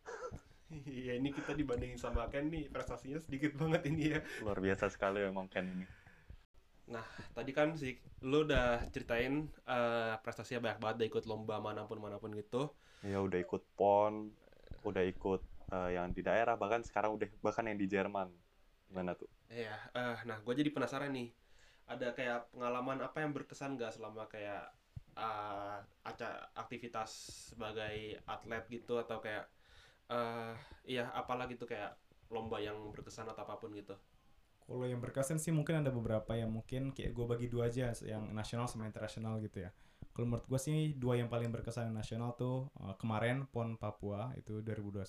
Iya 0.87 1.19
ini 1.19 1.31
kita 1.31 1.55
dibandingin 1.55 1.99
sama 1.99 2.27
Ken 2.31 2.51
nih 2.51 2.67
prestasinya 2.71 3.19
sedikit 3.19 3.55
banget 3.59 3.87
ini 3.91 4.15
ya. 4.15 4.19
Luar 4.43 4.59
biasa 4.63 4.91
sekali 4.91 5.23
memang 5.23 5.51
Ken 5.51 5.67
ini. 5.67 5.87
Tadi 7.35 7.51
kan 7.57 7.69
sih 7.81 7.93
lu 8.31 8.45
udah 8.47 8.85
ceritain 8.93 9.49
eh, 9.69 10.15
prestasinya 10.23 10.61
banyak 10.65 10.79
banget, 10.83 10.95
udah 11.01 11.09
ikut 11.11 11.25
lomba 11.31 11.55
mana 11.67 11.83
pun 11.89 11.99
mana 12.05 12.17
pun 12.23 12.31
gitu. 12.37 12.71
Ya 13.05 13.19
udah 13.27 13.39
ikut 13.45 13.63
PON, 13.79 14.15
udah 14.89 15.05
ikut 15.13 15.41
eh, 15.77 15.91
yang 15.97 16.07
di 16.17 16.23
daerah, 16.25 16.55
bahkan 16.57 16.81
sekarang 16.89 17.11
udah 17.17 17.29
bahkan 17.45 17.65
yang 17.69 17.79
di 17.83 17.87
Jerman. 17.95 18.29
Gimana 18.89 19.13
tuh? 19.21 19.29
Iya, 19.53 19.75
eh, 19.99 20.17
nah 20.29 20.37
gue 20.45 20.55
jadi 20.61 20.71
penasaran 20.75 21.11
nih. 21.17 21.29
Ada 21.93 22.07
kayak 22.17 22.39
pengalaman 22.53 22.99
apa 23.07 23.19
yang 23.23 23.33
berkesan 23.37 23.77
gak 23.81 23.93
selama 23.97 24.25
kayak 24.35 24.63
eh, 25.21 25.77
aca 26.11 26.29
aktivitas 26.63 27.11
sebagai 27.53 28.19
atlet 28.35 28.65
gitu 28.75 28.95
atau 29.05 29.19
kayak 29.25 29.45
eh 30.13 30.55
iya 30.93 31.05
apalah 31.21 31.47
gitu 31.53 31.65
kayak 31.73 31.93
lomba 32.35 32.59
yang 32.67 32.79
berkesan 32.95 33.27
atau 33.33 33.43
apa 33.47 33.57
pun 33.63 33.71
gitu. 33.81 33.95
Kalau 34.65 34.89
yang 34.89 35.01
berkesan 35.01 35.37
sih 35.37 35.53
mungkin 35.53 35.85
ada 35.85 35.93
beberapa 35.93 36.33
yang 36.33 36.49
mungkin 36.49 36.97
kayak 36.97 37.13
gue 37.13 37.27
bagi 37.29 37.47
dua 37.53 37.69
aja, 37.69 37.93
yang 38.05 38.33
nasional 38.33 38.65
sama 38.65 38.89
internasional 38.89 39.37
gitu 39.45 39.61
ya. 39.61 39.71
Kalau 40.15 40.31
menurut 40.31 40.47
gue 40.49 40.61
sih 40.61 40.97
dua 40.97 41.21
yang 41.21 41.29
paling 41.29 41.53
berkesan 41.53 41.93
yang 41.93 41.97
nasional 42.01 42.33
tuh 42.39 42.71
uh, 42.81 42.95
kemarin 42.97 43.45
PON 43.51 43.77
Papua 43.77 44.31
itu 44.39 44.63
2021 44.63 45.05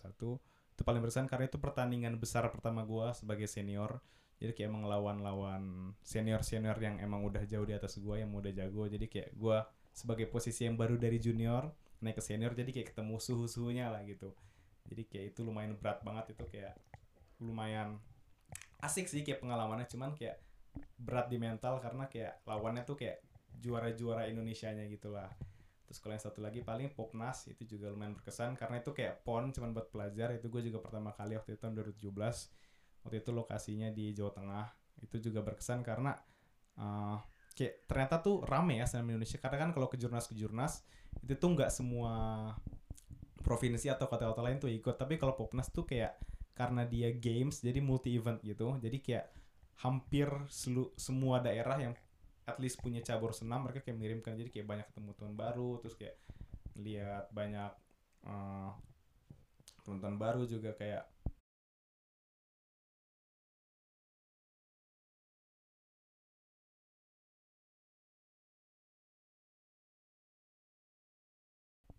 itu 0.75 0.81
paling 0.83 0.99
berkesan 0.99 1.31
karena 1.31 1.47
itu 1.47 1.55
pertandingan 1.55 2.19
besar 2.19 2.51
pertama 2.51 2.83
gue 2.83 3.07
sebagai 3.15 3.47
senior. 3.47 4.03
Jadi 4.35 4.51
kayak 4.51 4.67
emang 4.67 4.83
lawan-lawan 4.83 5.95
senior-senior 6.03 6.75
yang 6.83 6.99
emang 6.99 7.23
udah 7.23 7.47
jauh 7.47 7.63
di 7.63 7.71
atas 7.71 7.95
gue 7.95 8.19
yang 8.19 8.35
udah 8.35 8.51
jago. 8.51 8.83
Jadi 8.83 9.07
kayak 9.07 9.31
gue 9.39 9.57
sebagai 9.95 10.27
posisi 10.27 10.67
yang 10.67 10.75
baru 10.75 10.99
dari 10.99 11.15
junior 11.23 11.71
naik 12.03 12.19
ke 12.19 12.23
senior 12.27 12.51
jadi 12.51 12.67
kayak 12.75 12.91
ketemu 12.91 13.15
suhu-suhunya 13.15 13.87
lah 13.87 14.03
gitu. 14.03 14.35
Jadi 14.91 15.07
kayak 15.07 15.25
itu 15.31 15.47
lumayan 15.47 15.79
berat 15.79 16.03
banget 16.03 16.35
itu 16.35 16.43
kayak 16.51 16.75
lumayan 17.39 18.03
asik 18.85 19.09
sih 19.09 19.25
kayak 19.25 19.41
pengalamannya 19.41 19.89
cuman 19.89 20.13
kayak 20.13 20.39
berat 20.95 21.27
di 21.27 21.37
mental 21.39 21.79
karena 21.83 22.07
kayak 22.07 22.43
lawannya 22.47 22.83
tuh 22.87 22.95
kayak 22.99 23.23
juara-juara 23.59 24.27
Indonesianya 24.29 24.85
gitu 24.87 25.11
lah. 25.11 25.31
Terus 25.85 26.01
kalau 26.01 26.13
yang 26.17 26.25
satu 26.25 26.39
lagi 26.41 26.65
paling 26.65 26.91
Popnas 26.91 27.45
itu 27.47 27.77
juga 27.77 27.93
lumayan 27.93 28.17
berkesan 28.17 28.57
karena 28.57 28.81
itu 28.81 28.91
kayak 28.91 29.21
pon 29.21 29.53
cuman 29.53 29.71
buat 29.71 29.87
pelajar. 29.93 30.33
Itu 30.33 30.49
gue 30.49 30.65
juga 30.65 30.81
pertama 30.81 31.13
kali 31.13 31.37
waktu 31.37 31.55
itu 31.55 31.59
tahun 31.61 31.73
2017 31.77 33.05
waktu 33.05 33.17
itu 33.21 33.31
lokasinya 33.31 33.89
di 33.93 34.11
Jawa 34.11 34.31
Tengah. 34.33 34.65
Itu 35.01 35.21
juga 35.21 35.45
berkesan 35.45 35.85
karena 35.85 36.17
uh, 36.81 37.21
kayak 37.53 37.85
ternyata 37.85 38.19
tuh 38.19 38.43
rame 38.43 38.81
ya 38.81 38.85
senam 38.89 39.13
Indonesia. 39.13 39.37
Karena 39.37 39.57
kan 39.61 39.69
kalau 39.71 39.87
ke 39.87 39.97
jurnas 40.01 40.25
ke 40.25 40.35
jurnas 40.35 40.81
itu 41.21 41.37
tuh 41.37 41.49
nggak 41.53 41.69
semua 41.69 42.13
provinsi 43.45 43.93
atau 43.93 44.09
kota-kota 44.09 44.41
lain 44.41 44.57
tuh 44.57 44.73
ikut. 44.73 44.97
Tapi 44.97 45.21
kalau 45.21 45.37
Popnas 45.37 45.69
tuh 45.69 45.85
kayak 45.85 46.17
karena 46.55 46.83
dia 46.87 47.11
games 47.13 47.61
jadi 47.61 47.79
multi 47.83 48.15
event 48.17 48.39
gitu. 48.41 48.79
Jadi 48.79 48.97
kayak 49.03 49.25
hampir 49.83 50.27
selu, 50.47 50.89
semua 50.95 51.43
daerah 51.43 51.77
yang 51.77 51.93
at 52.45 52.57
least 52.61 52.77
punya 52.79 53.01
cabur 53.01 53.33
senam 53.33 53.65
mereka 53.65 53.81
kayak 53.83 53.97
mengirimkan 53.97 54.37
jadi 54.37 54.49
kayak 54.53 54.67
banyak 54.69 54.85
ketemu 54.93 55.11
teman 55.17 55.35
baru 55.35 55.71
terus 55.81 55.95
kayak 55.97 56.15
lihat 56.77 57.25
banyak 57.33 57.71
uh, 58.29 58.71
teman-teman 59.83 60.17
baru 60.21 60.43
juga 60.45 60.71
kayak 60.77 61.03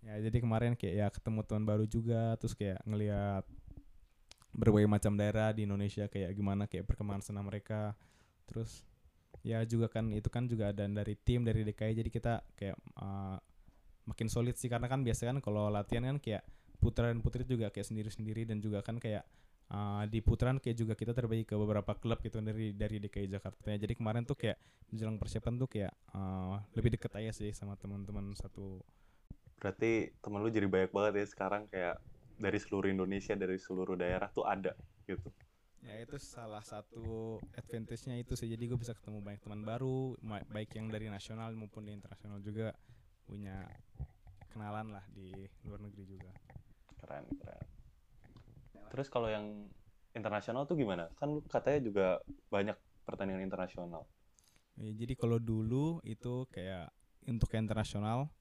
ya 0.07 0.15
jadi 0.23 0.39
kemarin 0.39 0.73
kayak 0.79 0.95
ya 0.95 1.07
ketemu 1.11 1.41
teman 1.43 1.65
baru 1.67 1.85
juga 1.91 2.39
terus 2.39 2.55
kayak 2.55 2.79
ngelihat 2.87 3.43
berbagai 4.57 4.89
macam 4.89 5.13
daerah 5.21 5.53
di 5.53 5.69
Indonesia 5.69 6.09
kayak 6.09 6.33
gimana 6.33 6.65
kayak 6.65 6.89
perkembangan 6.89 7.23
senam 7.23 7.45
mereka. 7.45 7.93
Terus 8.49 8.83
ya 9.45 9.63
juga 9.69 9.93
kan 9.93 10.11
itu 10.11 10.27
kan 10.33 10.49
juga 10.49 10.73
ada 10.73 10.89
dari 10.89 11.15
tim 11.21 11.45
dari 11.45 11.63
DKI 11.63 11.93
jadi 11.93 12.11
kita 12.11 12.35
kayak 12.57 12.77
uh, 12.97 13.37
makin 14.09 14.29
solid 14.33 14.57
sih. 14.57 14.73
Karena 14.73 14.89
kan 14.89 15.05
biasanya 15.05 15.39
kan 15.39 15.41
kalau 15.45 15.69
latihan 15.69 16.09
kan 16.09 16.19
kayak 16.19 16.43
putra 16.81 17.13
dan 17.13 17.21
putri 17.21 17.45
juga 17.45 17.69
kayak 17.69 17.85
sendiri-sendiri 17.85 18.49
dan 18.49 18.65
juga 18.65 18.81
kan 18.81 18.97
kayak 18.97 19.29
uh, 19.71 20.09
di 20.09 20.25
putaran 20.25 20.57
kayak 20.57 20.77
juga 20.77 20.95
kita 20.97 21.13
terbagi 21.13 21.45
ke 21.45 21.55
beberapa 21.57 21.93
klub 21.97 22.21
gitu 22.25 22.41
dari 22.41 22.73
dari 22.73 22.97
DKI 23.01 23.29
Jakarta 23.33 23.77
jadi 23.77 23.95
kemarin 23.97 24.25
tuh 24.25 24.37
kayak 24.39 24.57
menjelang 24.93 25.19
persiapan 25.19 25.55
tuh 25.59 25.69
kayak 25.69 25.93
uh, 26.15 26.63
lebih 26.79 26.97
deket 26.97 27.13
aja 27.19 27.33
sih 27.35 27.51
sama 27.53 27.77
teman-teman 27.77 28.33
satu. 28.39 28.81
Berarti 29.57 30.13
temen 30.21 30.41
lu 30.45 30.53
jadi 30.53 30.69
banyak 30.69 30.93
banget 30.93 31.13
ya 31.25 31.27
sekarang 31.27 31.65
kayak 31.73 31.97
dari 32.37 32.59
seluruh 32.61 32.89
Indonesia, 32.93 33.33
dari 33.35 33.57
seluruh 33.57 33.97
daerah 33.97 34.29
tuh 34.33 34.45
ada 34.45 34.73
gitu. 35.09 35.29
ya 35.87 36.03
itu 36.03 36.19
salah 36.19 36.67
satu 36.67 37.39
advantage-nya 37.55 38.19
itu 38.19 38.35
sih 38.35 38.51
jadi 38.51 38.75
gue 38.75 38.79
bisa 38.81 38.91
ketemu 38.91 39.23
banyak 39.23 39.39
teman 39.39 39.63
baru 39.63 40.19
baik 40.51 40.75
yang 40.75 40.91
dari 40.91 41.07
nasional 41.07 41.55
maupun 41.55 41.87
di 41.87 41.95
internasional 41.95 42.43
juga 42.43 42.75
punya 43.23 43.63
kenalan 44.51 44.91
lah 44.91 45.05
di 45.15 45.31
luar 45.63 45.79
negeri 45.87 46.05
juga 46.11 46.33
Keren, 46.97 47.25
keren. 47.39 47.67
Terus 48.91 49.07
kalau 49.13 49.29
yang 49.31 49.69
internasional 50.17 50.65
tuh 50.65 50.75
gimana? 50.81 51.07
Kan 51.21 51.37
lu 51.37 51.41
katanya 51.45 51.81
juga 51.85 52.07
banyak 52.49 52.75
pertandingan 53.05 53.45
internasional. 53.45 54.09
Ya, 54.81 54.91
jadi 54.97 55.15
kalau 55.15 55.39
dulu 55.39 56.01
itu 56.03 56.49
kayak 56.51 56.91
untuk 57.29 57.53
yang 57.53 57.69
internasional 57.69 58.33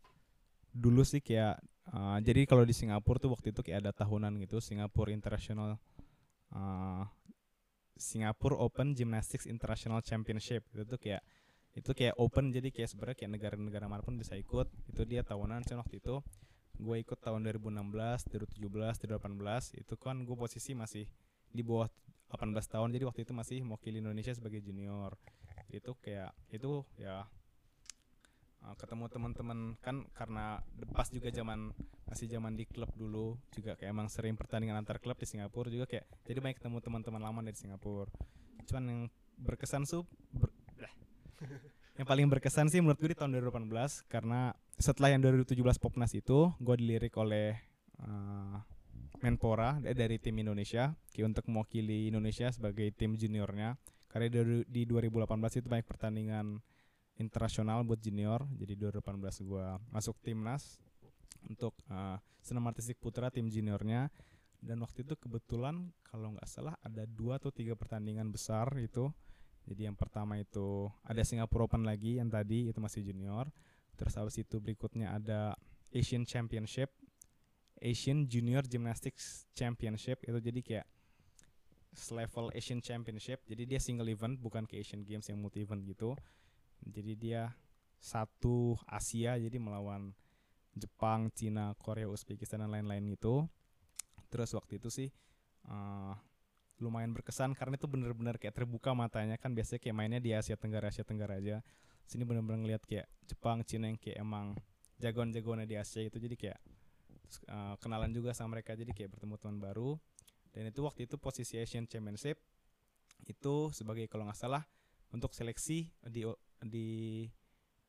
dulu 0.75 1.07
sih 1.07 1.23
kayak 1.23 1.63
uh, 1.95 2.19
jadi 2.19 2.43
kalau 2.43 2.67
di 2.67 2.75
Singapura 2.75 3.15
tuh 3.15 3.31
waktu 3.31 3.55
itu 3.55 3.63
kayak 3.63 3.87
ada 3.87 3.91
tahunan 3.95 4.35
gitu 4.43 4.59
Singapura 4.59 5.15
International 5.15 5.79
uh, 6.51 7.07
Singapore 7.95 8.59
Open 8.59 8.91
Gymnastics 8.91 9.47
International 9.47 10.03
Championship. 10.03 10.67
Itu 10.75 10.83
tuh 10.83 10.99
kayak 10.99 11.23
itu 11.75 11.91
kayak 11.91 12.15
open 12.15 12.55
jadi 12.55 12.71
kayak 12.71 12.87
sebenarnya 12.91 13.17
kayak 13.19 13.31
negara-negara 13.35 13.85
mana 13.87 14.03
pun 14.03 14.19
bisa 14.19 14.35
ikut. 14.35 14.67
Itu 14.91 15.07
dia 15.07 15.23
tahunan 15.23 15.63
cuman 15.63 15.79
waktu 15.83 16.03
itu. 16.03 16.19
Gue 16.75 16.99
ikut 16.99 17.23
tahun 17.23 17.47
2016 17.47 18.35
2017 18.59 19.07
2018 19.07 19.79
itu 19.79 19.95
kan 19.95 20.27
gue 20.27 20.35
posisi 20.35 20.75
masih 20.75 21.07
di 21.55 21.63
bawah 21.63 21.87
18 22.35 22.51
tahun. 22.67 22.91
Jadi 22.91 23.03
waktu 23.07 23.21
itu 23.23 23.31
masih 23.31 23.63
mewakili 23.63 24.03
Indonesia 24.03 24.35
sebagai 24.35 24.59
junior. 24.59 25.15
Itu 25.71 25.95
kayak 26.03 26.35
itu 26.51 26.83
ya 26.99 27.23
uh, 28.65 28.75
ketemu 28.75 29.05
teman-teman 29.07 29.59
kan 29.79 30.01
karena 30.17 30.59
pas 30.91 31.07
juga 31.13 31.29
zaman 31.29 31.69
masih 32.09 32.25
zaman 32.25 32.57
di 32.57 32.65
klub 32.65 32.89
dulu 32.97 33.37
juga 33.53 33.77
kayak 33.77 33.93
emang 33.93 34.09
sering 34.09 34.33
pertandingan 34.33 34.81
antar 34.81 34.97
klub 34.97 35.17
di 35.21 35.29
Singapura 35.29 35.69
juga 35.69 35.85
kayak 35.85 36.05
jadi 36.25 36.39
banyak 36.41 36.57
ketemu 36.57 36.77
teman-teman 36.81 37.21
lama 37.21 37.39
dari 37.45 37.57
Singapura. 37.57 38.09
Cuman 38.65 38.83
yang 38.89 39.01
berkesan 39.37 39.85
tuh 39.85 40.03
ber, 40.33 40.49
yang 41.97 42.07
paling 42.07 42.25
berkesan 42.27 42.67
sih 42.73 42.81
menurut 42.81 42.97
gue 42.97 43.13
di 43.13 43.17
tahun 43.17 43.37
2018 43.37 44.09
karena 44.09 44.51
setelah 44.75 45.13
yang 45.13 45.21
2017 45.23 45.55
Popnas 45.79 46.11
itu 46.17 46.51
gue 46.59 46.75
dilirik 46.75 47.15
oleh 47.15 47.55
uh, 48.01 48.59
Menpora 49.23 49.79
dari 49.81 50.19
tim 50.19 50.35
Indonesia 50.37 50.93
kayak 51.09 51.25
untuk 51.33 51.45
mewakili 51.47 52.11
Indonesia 52.11 52.51
sebagai 52.51 52.91
tim 52.93 53.15
juniornya. 53.15 53.79
Karena 54.11 54.31
di 54.63 54.87
2018 54.87 55.59
itu 55.59 55.67
banyak 55.67 55.87
pertandingan 55.87 56.63
internasional 57.17 57.83
buat 57.87 57.99
junior. 57.99 58.43
Jadi 58.59 58.75
2018 58.75 59.47
gue 59.47 59.65
masuk 59.91 60.15
timnas 60.19 60.79
untuk 61.47 61.75
uh, 61.87 62.19
senam 62.43 62.65
artistik 62.67 62.99
putra 62.99 63.31
tim 63.31 63.47
juniornya. 63.47 64.11
Dan 64.59 64.81
waktu 64.81 65.05
itu 65.05 65.13
kebetulan 65.15 65.93
kalau 66.09 66.33
nggak 66.33 66.49
salah 66.49 66.73
ada 66.81 67.05
dua 67.05 67.37
atau 67.37 67.53
tiga 67.53 67.77
pertandingan 67.77 68.33
besar 68.33 68.71
itu. 68.81 69.11
Jadi 69.65 69.89
yang 69.89 69.97
pertama 69.97 70.37
itu 70.37 70.89
ada 71.01 71.21
Singapore 71.25 71.65
Open 71.69 71.85
lagi 71.85 72.21
yang 72.21 72.29
tadi 72.29 72.69
itu 72.69 72.77
masih 72.81 73.05
junior. 73.05 73.49
Terus 73.95 74.13
habis 74.17 74.35
itu 74.41 74.59
berikutnya 74.59 75.15
ada 75.15 75.55
Asian 75.93 76.27
Championship 76.27 76.91
Asian 77.83 78.23
Junior 78.27 78.63
Gymnastics 78.63 79.47
Championship 79.51 80.23
itu. 80.23 80.39
Jadi 80.39 80.59
kayak 80.63 80.87
level 82.11 82.51
Asian 82.55 82.79
Championship. 82.83 83.43
Jadi 83.47 83.63
dia 83.67 83.79
single 83.79 84.07
event 84.11 84.39
bukan 84.39 84.63
kayak 84.67 84.83
Asian 84.87 85.03
Games 85.03 85.27
yang 85.27 85.39
multi 85.39 85.63
event 85.63 85.83
gitu 85.83 86.15
jadi 86.85 87.13
dia 87.17 87.41
satu 87.97 88.77
Asia 88.85 89.35
jadi 89.41 89.57
melawan 89.57 90.13
Jepang, 90.75 91.31
Cina, 91.31 91.73
Korea, 91.79 92.11
Uzbekistan 92.11 92.61
dan 92.61 92.69
lain-lain 92.69 93.15
itu. 93.15 93.47
Terus 94.27 94.51
waktu 94.53 94.77
itu 94.77 94.91
sih 94.91 95.09
uh, 95.71 96.13
lumayan 96.83 97.15
berkesan 97.15 97.55
karena 97.55 97.79
itu 97.79 97.87
bener-bener 97.87 98.35
kayak 98.35 98.51
terbuka 98.51 98.91
matanya 98.91 99.39
kan 99.39 99.55
biasanya 99.55 99.79
kayak 99.79 99.95
mainnya 99.95 100.19
di 100.19 100.35
Asia 100.35 100.59
Tenggara 100.59 100.91
Asia 100.91 101.07
Tenggara 101.07 101.39
aja. 101.39 101.63
Sini 102.05 102.27
bener-bener 102.27 102.61
ngeliat 102.61 102.83
kayak 102.83 103.07
Jepang, 103.25 103.63
Cina 103.63 103.89
yang 103.89 103.97
kayak 103.97 104.21
emang 104.21 104.53
jagoan-jagoannya 104.99 105.65
di 105.65 105.79
Asia 105.79 106.03
itu 106.03 106.19
jadi 106.19 106.35
kayak 106.35 106.59
uh, 107.49 107.75
kenalan 107.79 108.11
juga 108.11 108.35
sama 108.35 108.59
mereka 108.59 108.75
jadi 108.75 108.91
kayak 108.91 109.17
bertemu 109.17 109.35
teman 109.39 109.57
baru. 109.57 109.97
Dan 110.51 110.71
itu 110.71 110.83
waktu 110.83 111.07
itu 111.07 111.15
posisi 111.17 111.59
Asian 111.59 111.87
Championship 111.87 112.39
itu 113.25 113.55
sebagai 113.71 114.05
kalau 114.11 114.27
nggak 114.27 114.37
salah 114.37 114.63
untuk 115.11 115.31
seleksi 115.31 115.89
di 116.03 116.27
di 116.63 117.27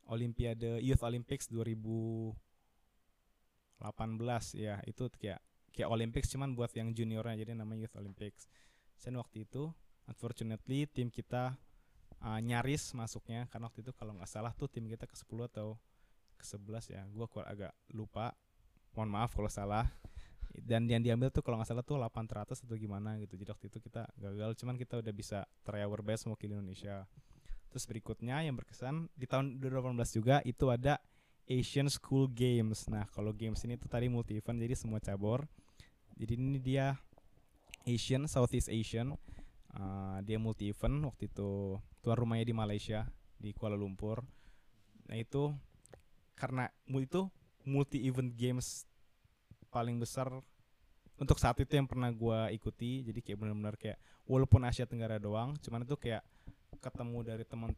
Olimpiade 0.07 0.79
Youth 0.83 1.03
Olympics 1.03 1.51
2018 1.51 2.35
ya 4.55 4.79
itu 4.87 5.11
kayak 5.19 5.43
kayak 5.75 5.93
Olympics 5.93 6.33
cuman 6.33 6.57
buat 6.57 6.73
yang 6.73 6.95
juniornya 6.97 7.45
jadi 7.45 7.53
namanya 7.53 7.85
Youth 7.85 7.99
Olympics. 8.01 8.49
Dan 9.03 9.21
waktu 9.21 9.45
itu 9.45 9.69
unfortunately 10.09 10.89
tim 10.89 11.13
kita 11.13 11.59
uh, 12.25 12.41
nyaris 12.41 12.97
masuknya 12.97 13.45
karena 13.53 13.69
waktu 13.69 13.85
itu 13.85 13.93
kalau 13.93 14.17
nggak 14.17 14.31
salah 14.31 14.57
tuh 14.57 14.71
tim 14.71 14.89
kita 14.89 15.05
ke 15.05 15.13
10 15.19 15.51
atau 15.53 15.77
ke 16.41 16.45
11 16.47 16.95
ya. 16.97 17.03
Gua 17.13 17.29
agak 17.45 17.77
lupa. 17.93 18.33
Mohon 18.97 19.11
maaf 19.13 19.37
kalau 19.37 19.53
salah. 19.53 19.85
Dan 20.57 20.89
yang 20.89 21.05
diambil 21.05 21.29
tuh 21.29 21.45
kalau 21.45 21.61
nggak 21.61 21.69
salah 21.69 21.85
tuh 21.85 22.01
800 22.01 22.65
atau 22.65 22.77
gimana 22.81 23.21
gitu. 23.21 23.37
Jadi 23.37 23.51
waktu 23.53 23.67
itu 23.69 23.79
kita 23.83 24.09
gagal 24.17 24.57
cuman 24.57 24.81
kita 24.81 25.05
udah 25.05 25.13
bisa 25.13 25.45
try 25.61 25.85
our 25.85 26.01
best 26.01 26.25
mewakili 26.25 26.57
Indonesia. 26.57 27.05
Terus 27.77 27.93
berikutnya 27.93 28.41
yang 28.41 28.57
berkesan 28.57 29.13
di 29.21 29.29
tahun 29.29 29.61
2018 29.61 30.17
juga 30.17 30.41
itu 30.49 30.73
ada 30.73 30.97
Asian 31.45 31.93
School 31.93 32.25
Games. 32.33 32.89
Nah, 32.89 33.05
kalau 33.13 33.37
games 33.37 33.61
ini 33.69 33.77
tuh 33.77 33.85
tadi 33.85 34.09
multi 34.09 34.33
event 34.33 34.57
jadi 34.57 34.73
semua 34.73 34.97
cabur. 34.97 35.45
Jadi 36.17 36.41
ini 36.41 36.57
dia 36.57 36.97
Asian 37.85 38.25
Southeast 38.33 38.73
Asian. 38.73 39.13
Uh, 39.77 40.25
dia 40.25 40.41
multi 40.41 40.73
event 40.73 41.05
waktu 41.05 41.29
itu 41.29 41.77
tuan 42.01 42.17
rumahnya 42.17 42.49
di 42.49 42.57
Malaysia 42.57 43.13
di 43.37 43.53
Kuala 43.53 43.77
Lumpur. 43.77 44.25
Nah, 45.13 45.21
itu 45.21 45.53
karena 46.33 46.73
itu 46.89 47.29
multi 47.69 48.09
event 48.09 48.33
games 48.33 48.89
paling 49.69 50.01
besar 50.01 50.33
untuk 51.21 51.37
saat 51.37 51.61
itu 51.61 51.77
yang 51.77 51.85
pernah 51.85 52.09
gua 52.09 52.49
ikuti. 52.49 53.05
Jadi 53.05 53.21
kayak 53.21 53.37
benar-benar 53.37 53.77
kayak 53.77 54.01
walaupun 54.25 54.65
Asia 54.65 54.89
Tenggara 54.89 55.21
doang, 55.21 55.61
cuman 55.61 55.85
itu 55.85 56.01
kayak 56.01 56.25
ketemu 56.87 57.19
dari 57.27 57.45
teman 57.45 57.73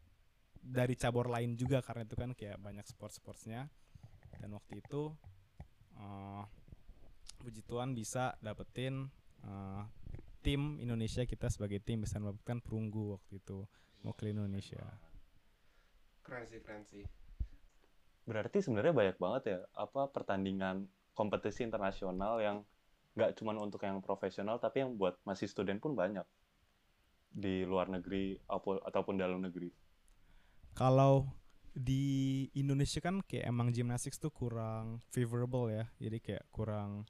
dari 0.59 0.93
cabur 0.93 1.31
lain 1.31 1.55
juga 1.55 1.81
karena 1.81 2.03
itu 2.05 2.15
kan 2.19 2.31
kayak 2.35 2.59
banyak 2.59 2.85
sport 2.85 3.15
sportsnya 3.15 3.71
dan 4.37 4.53
waktu 4.53 4.83
itu 4.83 5.11
uh, 5.97 6.43
puji 7.39 7.63
Tuhan 7.63 7.95
bisa 7.95 8.35
dapetin 8.43 9.07
uh, 9.47 9.83
tim 10.43 10.79
Indonesia 10.79 11.23
kita 11.23 11.47
sebagai 11.51 11.79
tim 11.83 12.03
bisa 12.03 12.19
mendapatkan 12.19 12.59
perunggu 12.63 13.19
waktu 13.19 13.39
itu 13.39 13.67
mewakili 14.03 14.31
Indonesia. 14.35 14.83
Keren 16.23 16.45
sih 16.47 16.59
keren 16.63 16.83
sih. 16.87 17.03
Berarti 18.23 18.61
sebenarnya 18.61 18.93
banyak 18.93 19.17
banget 19.17 19.43
ya 19.49 19.59
apa 19.75 20.07
pertandingan 20.11 20.87
kompetisi 21.17 21.65
internasional 21.65 22.39
yang 22.39 22.63
nggak 23.17 23.35
cuma 23.35 23.51
untuk 23.57 23.83
yang 23.83 23.99
profesional 23.99 24.61
tapi 24.61 24.85
yang 24.85 24.95
buat 24.95 25.19
masih 25.27 25.49
student 25.49 25.81
pun 25.81 25.97
banyak 25.97 26.23
di 27.29 27.63
luar 27.63 27.87
negeri 27.87 28.35
ataupun 28.89 29.15
dalam 29.15 29.39
negeri? 29.45 29.69
Kalau 30.73 31.29
di 31.71 32.45
Indonesia 32.57 32.99
kan 32.99 33.21
kayak 33.23 33.45
emang 33.47 33.69
gymnastics 33.69 34.17
tuh 34.17 34.33
kurang 34.33 34.99
favorable 35.13 35.69
ya, 35.69 35.85
jadi 36.01 36.17
kayak 36.19 36.43
kurang 36.49 37.05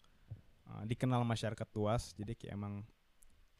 uh, 0.67 0.83
dikenal 0.85 1.23
masyarakat 1.23 1.67
luas, 1.73 2.13
jadi 2.13 2.35
kayak 2.35 2.53
emang 2.53 2.83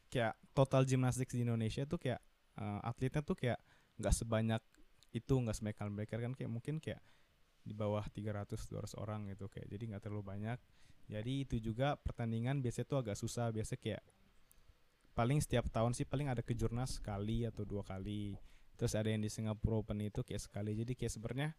kayak 0.09 0.33
total 0.57 0.83
gymnastics 0.83 1.37
di 1.37 1.45
Indonesia 1.45 1.85
tuh 1.85 2.01
kayak 2.01 2.19
uh, 2.57 2.81
atletnya 2.83 3.21
tuh 3.21 3.37
kayak 3.37 3.61
nggak 4.01 4.13
sebanyak 4.15 4.61
itu 5.13 5.33
nggak 5.33 5.55
sebanyak 5.55 5.77
mereka 5.93 6.15
kan. 6.17 6.33
Kayak 6.33 6.51
mungkin 6.51 6.75
kayak 6.81 7.01
di 7.63 7.73
bawah 7.77 8.01
300 8.01 8.57
200 8.57 8.97
orang 8.97 9.29
gitu 9.29 9.47
kayak. 9.47 9.69
Jadi 9.69 9.83
nggak 9.93 10.03
terlalu 10.09 10.23
banyak. 10.25 10.59
Jadi 11.09 11.33
itu 11.45 11.55
juga 11.57 11.97
pertandingan 11.97 12.61
biasanya 12.61 12.87
tuh 12.89 12.99
agak 13.01 13.17
susah. 13.17 13.49
Biasa 13.49 13.77
kayak 13.77 14.01
paling 15.19 15.43
setiap 15.43 15.67
tahun 15.67 15.91
sih 15.91 16.07
paling 16.07 16.31
ada 16.31 16.39
kejurnas 16.39 17.03
sekali 17.03 17.43
atau 17.43 17.67
dua 17.67 17.83
kali. 17.83 18.39
Terus 18.79 18.95
ada 18.95 19.11
yang 19.11 19.19
di 19.19 19.27
Singapura 19.27 19.83
Open 19.83 19.99
itu 19.99 20.23
kayak 20.23 20.39
sekali. 20.39 20.71
Jadi 20.79 20.95
kayak 20.95 21.11
sebenarnya 21.11 21.49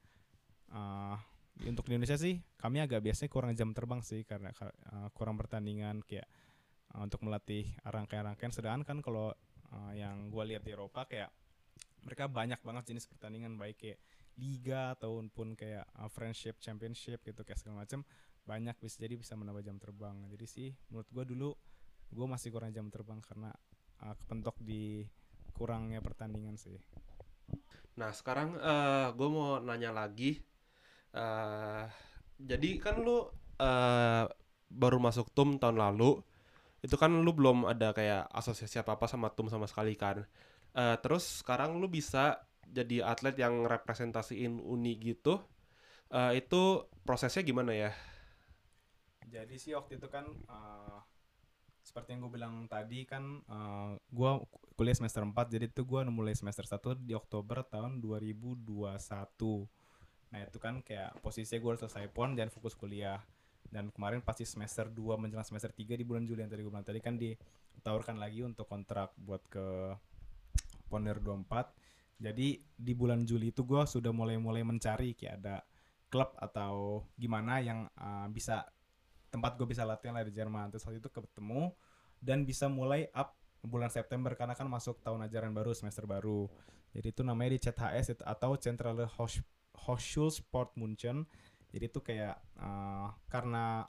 uh, 0.72 1.20
untuk 1.68 1.84
di 1.84 1.92
Indonesia 1.92 2.16
sih 2.16 2.40
kami 2.56 2.80
agak 2.80 3.04
biasanya 3.04 3.28
kurang 3.28 3.52
jam 3.52 3.76
terbang 3.76 4.00
sih 4.00 4.24
karena 4.24 4.48
uh, 4.56 5.12
kurang 5.12 5.36
pertandingan 5.36 6.00
kayak 6.08 6.24
uh, 6.96 7.04
untuk 7.04 7.20
melatih 7.20 7.68
rangkaian-rangkaian. 7.84 8.48
Sedangkan 8.48 8.88
kan 8.88 8.98
kalau 9.04 9.36
uh, 9.76 9.92
yang 9.92 10.32
gue 10.32 10.56
lihat 10.56 10.64
di 10.64 10.72
Eropa 10.72 11.04
kayak 11.04 11.28
mereka 12.08 12.32
banyak 12.32 12.64
banget 12.64 12.96
jenis 12.96 13.04
pertandingan 13.12 13.60
baik 13.60 13.76
kayak 13.76 14.00
liga 14.40 14.96
ataupun 14.96 15.52
kayak 15.52 15.84
uh, 16.00 16.08
friendship 16.08 16.56
championship 16.64 17.20
gitu 17.20 17.44
kayak 17.44 17.60
segala 17.60 17.84
macam 17.84 18.08
banyak 18.48 18.72
bisa 18.80 18.96
jadi 19.04 19.20
bisa 19.20 19.36
menambah 19.36 19.60
jam 19.60 19.76
terbang. 19.76 20.16
Jadi 20.32 20.46
sih 20.48 20.68
menurut 20.88 21.12
gue 21.12 21.24
dulu 21.28 21.52
gue 22.10 22.26
masih 22.26 22.50
kurang 22.50 22.74
jam 22.74 22.90
terbang 22.90 23.22
karena 23.22 23.50
uh, 24.02 24.14
kepentok 24.18 24.58
di 24.60 25.06
kurangnya 25.54 26.00
pertandingan 26.00 26.56
sih. 26.56 26.78
Nah 28.00 28.10
sekarang 28.16 28.56
uh, 28.56 28.64
eh, 28.64 29.06
gue 29.12 29.28
mau 29.28 29.60
nanya 29.60 29.92
lagi, 29.92 30.40
uh, 31.12 31.84
jadi 32.40 32.70
kan 32.80 33.02
lu 33.04 33.28
uh, 33.60 34.24
baru 34.70 34.98
masuk 35.02 35.28
TUM 35.36 35.60
tahun 35.60 35.76
lalu, 35.76 36.22
itu 36.80 36.96
kan 36.96 37.12
lu 37.12 37.30
belum 37.36 37.68
ada 37.68 37.92
kayak 37.92 38.30
asosiasi 38.32 38.80
apa 38.80 38.96
apa 38.96 39.04
sama 39.04 39.28
TUM 39.28 39.52
sama 39.52 39.68
sekali 39.68 39.98
kan. 40.00 40.24
Uh, 40.72 40.96
terus 41.02 41.44
sekarang 41.44 41.76
lu 41.76 41.90
bisa 41.92 42.40
jadi 42.64 43.04
atlet 43.04 43.36
yang 43.36 43.66
representasiin 43.66 44.62
uni 44.62 44.96
gitu, 44.96 45.42
uh, 46.14 46.32
itu 46.32 46.86
prosesnya 47.04 47.44
gimana 47.44 47.74
ya? 47.76 47.90
Jadi 49.28 49.60
sih 49.60 49.76
waktu 49.76 50.00
itu 50.00 50.08
kan 50.08 50.24
uh, 50.48 50.98
seperti 51.90 52.14
yang 52.14 52.22
gue 52.22 52.33
bilang 52.38 52.55
tadi 52.70 53.03
kan 53.03 53.42
uh, 53.50 53.59
eh, 53.59 53.92
gue 54.14 54.31
kuliah 54.79 54.94
semester 54.94 55.26
4 55.26 55.35
jadi 55.50 55.66
itu 55.66 55.83
gue 55.83 56.00
mulai 56.07 56.38
semester 56.38 56.62
1 56.62 57.03
di 57.03 57.18
Oktober 57.18 57.66
tahun 57.66 57.98
2021 57.98 58.79
nah 60.31 60.38
itu 60.38 60.59
kan 60.62 60.79
kayak 60.87 61.18
posisinya 61.18 61.59
gue 61.59 61.72
selesai 61.83 62.07
pon 62.14 62.38
dan 62.38 62.46
fokus 62.55 62.79
kuliah. 62.79 63.18
Dan 63.70 63.90
kemarin 63.94 64.18
pasti 64.22 64.42
semester 64.42 64.87
2 64.90 65.14
menjelang 65.18 65.46
semester 65.46 65.70
3 65.70 65.94
di 65.94 66.03
bulan 66.03 66.26
Juli 66.26 66.42
yang 66.42 66.50
tadi 66.50 66.62
gue 66.62 66.70
bilang 66.70 66.87
tadi 66.87 66.98
kan 66.98 67.14
ditawarkan 67.18 68.18
lagi 68.18 68.42
untuk 68.42 68.66
kontrak 68.66 69.14
buat 69.14 69.42
ke 69.46 69.94
Ponder 70.90 71.22
24 71.22 71.70
jadi 72.20 72.48
di 72.61 72.92
bulan 72.92 73.24
Juli 73.24 73.48
itu 73.48 73.64
gue 73.64 73.81
sudah 73.88 74.12
mulai-mulai 74.12 74.61
mencari 74.61 75.16
kayak 75.16 75.35
ada 75.40 75.57
klub 76.12 76.37
atau 76.37 77.07
gimana 77.16 77.64
yang 77.64 77.88
uh, 77.96 78.29
bisa 78.29 78.68
tempat 79.30 79.56
gue 79.56 79.66
bisa 79.66 79.86
latihan 79.86 80.18
lah 80.18 80.26
di 80.26 80.34
Jerman. 80.34 80.74
Terus 80.74 80.84
waktu 80.84 80.98
itu 80.98 81.10
ketemu 81.10 81.72
dan 82.20 82.44
bisa 82.44 82.68
mulai 82.68 83.08
up 83.14 83.38
bulan 83.64 83.88
September 83.88 84.34
karena 84.36 84.52
kan 84.52 84.68
masuk 84.68 85.00
tahun 85.00 85.24
ajaran 85.30 85.54
baru 85.54 85.72
semester 85.72 86.04
baru. 86.04 86.50
Jadi 86.90 87.14
itu 87.14 87.22
namanya 87.22 87.54
di 87.54 87.60
CHS 87.62 88.20
atau 88.26 88.58
Zentrale 88.58 89.06
Hoch- 89.06 89.46
Hochschulsport 89.78 90.74
Munchen 90.74 91.24
jadi 91.70 91.86
itu 91.86 92.00
kayak 92.02 92.36
eh, 92.58 93.08
karena 93.30 93.86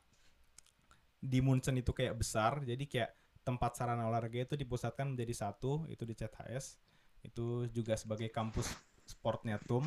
di 1.22 1.40
Munchen 1.42 1.78
itu 1.78 1.94
kayak 1.94 2.18
besar 2.18 2.62
jadi 2.66 2.82
kayak 2.86 3.12
tempat 3.42 3.78
sarana 3.78 4.06
olahraga 4.06 4.46
itu 4.46 4.54
dipusatkan 4.58 5.14
menjadi 5.14 5.34
satu 5.50 5.86
itu 5.90 6.06
di 6.06 6.14
CHS 6.14 6.78
itu 7.26 7.70
juga 7.70 7.94
sebagai 7.98 8.34
kampus 8.34 8.70
sportnya 9.06 9.62
TUM. 9.62 9.86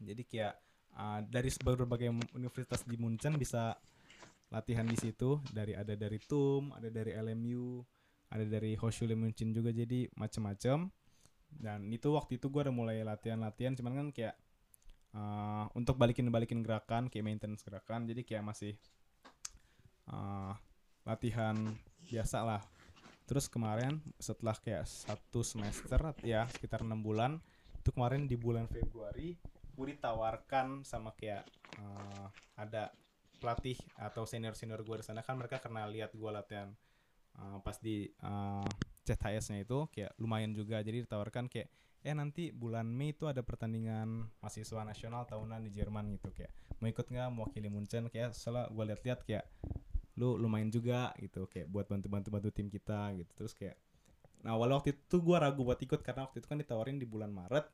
Jadi 0.00 0.24
kayak 0.24 0.56
uh, 0.96 1.20
dari 1.28 1.52
berbagai 1.60 2.08
universitas 2.32 2.84
di 2.88 2.96
Munchen 2.96 3.36
bisa 3.36 3.76
latihan 4.50 4.86
di 4.86 4.98
situ 4.98 5.38
dari 5.54 5.78
ada 5.78 5.94
dari 5.94 6.18
TUM 6.18 6.74
ada 6.74 6.90
dari 6.90 7.14
LMU 7.14 7.82
ada 8.30 8.46
dari 8.46 8.74
Hochschule 8.78 9.14
München 9.14 9.54
juga 9.54 9.70
jadi 9.70 10.06
macam-macam 10.14 10.90
dan 11.50 11.80
itu 11.90 12.14
waktu 12.14 12.38
itu 12.38 12.46
gue 12.46 12.62
udah 12.62 12.74
mulai 12.74 13.02
latihan-latihan 13.02 13.74
cuman 13.74 13.92
kan 13.94 14.08
kayak 14.14 14.34
uh, 15.14 15.66
untuk 15.74 15.98
balikin 15.98 16.30
balikin 16.30 16.62
gerakan 16.62 17.10
kayak 17.10 17.26
maintenance 17.26 17.66
gerakan 17.66 18.06
jadi 18.06 18.22
kayak 18.22 18.44
masih 18.46 18.74
uh, 20.10 20.54
latihan 21.06 21.56
biasa 22.06 22.42
lah. 22.46 22.62
Terus 23.26 23.46
kemarin 23.46 24.02
setelah 24.18 24.58
kayak 24.58 24.86
satu 24.90 25.46
semester 25.46 25.98
ya 26.26 26.50
sekitar 26.50 26.82
enam 26.82 26.98
bulan 26.98 27.38
itu 27.78 27.94
kemarin 27.94 28.26
di 28.26 28.34
bulan 28.34 28.66
Februari 28.66 29.38
gue 29.70 29.86
ditawarkan 29.96 30.82
sama 30.84 31.14
kayak 31.16 31.46
uh, 31.78 32.26
ada 32.58 32.90
pelatih 33.40 33.80
atau 33.96 34.28
senior 34.28 34.52
senior 34.52 34.84
gue 34.84 35.00
di 35.00 35.04
sana 35.08 35.24
kan 35.24 35.40
mereka 35.40 35.56
karena 35.58 35.88
lihat 35.88 36.12
gue 36.12 36.30
latihan 36.30 36.68
uh, 37.40 37.58
pas 37.64 37.76
di 37.80 38.08
uh, 38.20 38.68
CTS-nya 39.04 39.64
itu 39.64 39.88
kayak 39.90 40.14
lumayan 40.20 40.52
juga. 40.54 40.78
Jadi 40.84 41.02
ditawarkan 41.08 41.50
kayak 41.50 41.68
eh 42.00 42.16
nanti 42.16 42.48
bulan 42.48 42.88
Mei 42.88 43.12
itu 43.12 43.28
ada 43.28 43.44
pertandingan 43.44 44.32
mahasiswa 44.40 44.82
nasional 44.86 45.28
tahunan 45.28 45.60
di 45.66 45.70
Jerman 45.72 46.14
gitu. 46.16 46.32
Kayak 46.32 46.52
mau 46.80 46.88
ikut 46.88 47.06
nggak? 47.08 47.28
Mewakili 47.32 47.68
Munchen. 47.68 48.08
Kayak 48.08 48.36
soalnya 48.36 48.68
gue 48.70 48.84
lihat-lihat. 48.92 49.20
Kayak 49.26 49.44
lu 50.20 50.36
lumayan 50.36 50.70
juga 50.70 51.12
gitu. 51.18 51.48
Kayak 51.48 51.68
buat 51.72 51.86
bantu-bantu 51.88 52.28
bantu 52.30 52.48
tim 52.52 52.68
kita 52.68 53.12
gitu. 53.18 53.32
Terus 53.34 53.52
kayak 53.56 53.76
nah 54.40 54.56
walau 54.56 54.80
waktu 54.80 54.96
itu 54.96 55.20
gue 55.20 55.36
ragu 55.36 55.60
buat 55.60 55.76
ikut 55.76 56.00
karena 56.00 56.24
waktu 56.24 56.40
itu 56.40 56.48
kan 56.48 56.56
ditawarin 56.56 56.96
di 56.96 57.04
bulan 57.04 57.28
Maret. 57.28 57.66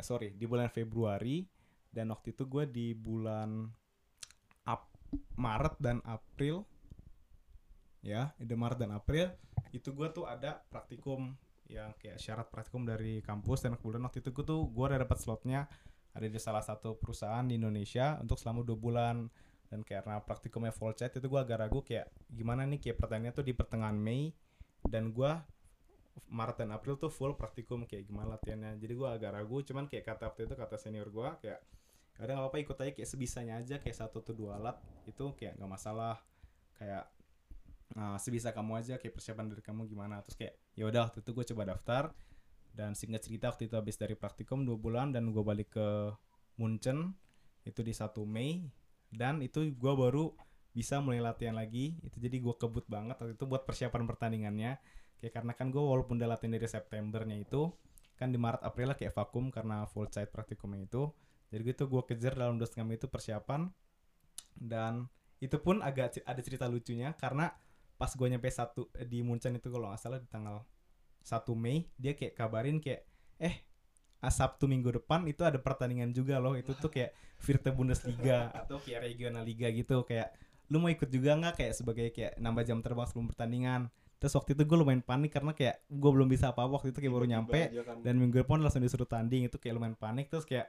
Eh, 0.00 0.04
sorry 0.04 0.32
di 0.36 0.44
bulan 0.46 0.70
Februari. 0.70 1.44
Dan 1.90 2.14
waktu 2.14 2.30
itu 2.30 2.46
gue 2.46 2.70
di 2.70 2.94
bulan 2.94 3.66
Maret 5.36 5.74
dan 5.82 5.98
April. 6.06 6.66
Ya 8.00 8.32
di 8.40 8.54
Maret 8.56 8.78
dan 8.80 8.92
April. 8.96 9.30
Itu 9.70 9.92
gue 9.92 10.08
tuh 10.10 10.24
ada 10.24 10.64
praktikum 10.72 11.36
yang 11.70 11.94
kayak 12.02 12.18
syarat 12.18 12.50
praktikum 12.50 12.82
dari 12.82 13.22
kampus 13.22 13.62
dan 13.62 13.78
kemudian 13.78 14.02
waktu 14.02 14.18
itu 14.24 14.34
gue 14.34 14.42
tuh 14.42 14.66
gue 14.66 14.84
udah 14.90 15.06
dapat 15.06 15.18
slotnya 15.22 15.70
ada 16.10 16.26
di 16.26 16.40
salah 16.42 16.64
satu 16.64 16.98
perusahaan 16.98 17.46
di 17.46 17.54
Indonesia 17.54 18.18
untuk 18.18 18.38
selama 18.38 18.66
dua 18.66 18.78
bulan. 18.78 19.16
Dan 19.70 19.86
karena 19.86 20.18
praktikumnya 20.18 20.74
full 20.74 20.90
chat 20.98 21.14
itu 21.14 21.22
gue 21.30 21.38
agak 21.38 21.62
ragu 21.62 21.86
kayak 21.86 22.10
gimana 22.26 22.66
nih 22.66 22.82
kayak 22.82 22.98
pertanyaannya 22.98 23.34
tuh 23.38 23.46
di 23.46 23.54
pertengahan 23.54 23.94
Mei. 23.94 24.34
Dan 24.82 25.14
gue 25.14 25.30
Maret 26.26 26.66
dan 26.66 26.74
April 26.74 26.98
tuh 26.98 27.06
full 27.06 27.38
praktikum 27.38 27.86
kayak 27.86 28.10
gimana 28.10 28.34
latihannya. 28.34 28.82
Jadi 28.82 28.92
gue 28.98 29.08
agak 29.08 29.30
ragu 29.30 29.62
cuman 29.62 29.86
kayak 29.86 30.04
kata 30.10 30.34
waktu 30.34 30.50
itu 30.50 30.54
kata 30.58 30.74
senior 30.74 31.06
gue 31.06 31.28
kayak 31.38 31.62
nggak 32.18 32.36
apa-apa 32.36 32.58
ikut 32.60 32.76
aja 32.80 32.92
kayak 32.92 33.08
sebisanya 33.08 33.54
aja 33.60 33.76
kayak 33.80 33.96
satu 33.96 34.20
atau 34.20 34.34
dua 34.36 34.58
alat 34.60 34.76
itu 35.06 35.32
kayak 35.36 35.56
nggak 35.56 35.70
masalah. 35.70 36.16
Kayak 36.76 37.08
uh, 37.96 38.16
sebisa 38.20 38.50
kamu 38.52 38.80
aja 38.80 38.94
kayak 38.96 39.14
persiapan 39.16 39.46
dari 39.52 39.62
kamu 39.64 39.88
gimana. 39.88 40.20
Terus 40.24 40.36
kayak 40.36 40.54
ya 40.76 40.84
udah 40.88 41.08
waktu 41.08 41.24
itu 41.24 41.30
gue 41.32 41.44
coba 41.54 41.62
daftar 41.76 42.04
dan 42.70 42.94
singkat 42.94 43.24
cerita 43.26 43.50
waktu 43.50 43.66
itu 43.66 43.74
habis 43.74 43.98
dari 43.98 44.14
praktikum 44.14 44.62
dua 44.62 44.78
bulan 44.78 45.10
dan 45.10 45.34
gue 45.34 45.42
balik 45.42 45.74
ke 45.74 45.88
Munchen 46.60 47.16
itu 47.66 47.80
di 47.80 47.92
1 47.92 48.14
Mei 48.24 48.68
dan 49.10 49.42
itu 49.42 49.64
gue 49.74 49.92
baru 49.96 50.32
bisa 50.70 51.02
mulai 51.02 51.18
latihan 51.18 51.56
lagi. 51.56 51.98
Itu 52.04 52.22
jadi 52.22 52.38
gue 52.38 52.54
kebut 52.54 52.86
banget 52.86 53.18
waktu 53.18 53.34
itu 53.34 53.44
buat 53.48 53.66
persiapan 53.66 54.06
pertandingannya. 54.06 54.78
Kayak 55.20 55.32
karena 55.40 55.52
kan 55.52 55.68
gue 55.68 55.82
walaupun 55.82 56.16
udah 56.16 56.36
latihan 56.36 56.56
dari 56.56 56.68
Septembernya 56.68 57.36
itu 57.36 57.74
kan 58.16 58.28
di 58.28 58.36
Maret 58.36 58.60
April 58.60 58.92
lah 58.92 58.96
kayak 59.00 59.16
vakum 59.16 59.48
karena 59.48 59.88
full 59.88 60.04
site 60.12 60.28
praktikumnya 60.28 60.84
itu 60.84 61.08
jadi 61.50 61.62
gitu 61.74 61.90
gue 61.90 62.02
kejar 62.06 62.38
dalam 62.38 62.56
dua 62.56 62.70
setengah 62.70 62.94
itu 62.94 63.10
persiapan. 63.10 63.68
Dan 64.54 65.10
itu 65.42 65.58
pun 65.58 65.82
agak 65.82 66.22
ada 66.22 66.40
cerita 66.40 66.70
lucunya 66.70 67.10
karena 67.18 67.50
pas 67.98 68.08
gue 68.14 68.26
nyampe 68.30 68.48
satu 68.48 68.88
eh, 68.96 69.04
di 69.04 69.20
Munchen 69.20 69.58
itu 69.58 69.68
kalau 69.68 69.92
nggak 69.92 70.00
salah 70.00 70.16
di 70.22 70.28
tanggal 70.30 70.64
1 71.20 71.44
Mei 71.52 71.84
dia 72.00 72.16
kayak 72.16 72.32
kabarin 72.32 72.80
kayak 72.80 73.04
eh 73.36 73.60
ah, 74.24 74.32
Sabtu 74.32 74.64
minggu 74.64 74.88
depan 75.00 75.28
itu 75.28 75.44
ada 75.44 75.60
pertandingan 75.60 76.14
juga 76.14 76.40
loh. 76.40 76.56
Itu 76.56 76.72
tuh 76.78 76.88
kayak 76.88 77.12
Vierte 77.40 77.74
Bundesliga 77.74 78.48
atau 78.64 78.80
kayak 78.80 79.10
regional 79.10 79.44
liga 79.44 79.68
gitu 79.68 80.06
kayak 80.06 80.32
lu 80.70 80.78
mau 80.78 80.88
ikut 80.88 81.10
juga 81.10 81.34
nggak? 81.34 81.54
Kayak 81.60 81.72
sebagai 81.74 82.06
kayak 82.14 82.38
nambah 82.38 82.62
jam 82.62 82.78
terbang 82.80 83.06
sebelum 83.10 83.26
pertandingan. 83.28 83.90
Terus 84.20 84.36
waktu 84.36 84.52
itu 84.52 84.62
gue 84.68 84.76
lumayan 84.76 85.00
panik 85.00 85.32
karena 85.32 85.56
kayak 85.56 85.80
gue 85.88 86.10
belum 86.12 86.28
bisa 86.28 86.52
apa-apa 86.52 86.80
waktu 86.80 86.92
itu 86.92 87.00
kayak 87.00 87.14
baru 87.16 87.26
nyampe 87.26 87.72
dan 88.04 88.20
minggu 88.20 88.44
depan 88.44 88.60
langsung 88.60 88.84
disuruh 88.84 89.08
tanding 89.08 89.48
itu 89.48 89.56
kayak 89.56 89.80
lumayan 89.80 89.96
panik. 89.96 90.28
Terus 90.28 90.44
kayak 90.44 90.68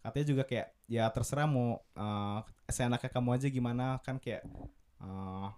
katanya 0.00 0.26
juga 0.26 0.42
kayak 0.46 0.68
ya 0.88 1.04
terserah 1.10 1.46
mau 1.50 1.82
uh, 1.98 2.40
seenaknya 2.68 3.10
kamu 3.10 3.28
aja 3.34 3.48
gimana. 3.50 3.86
Kan 4.02 4.22
kayak 4.22 4.46
uh, 5.02 5.50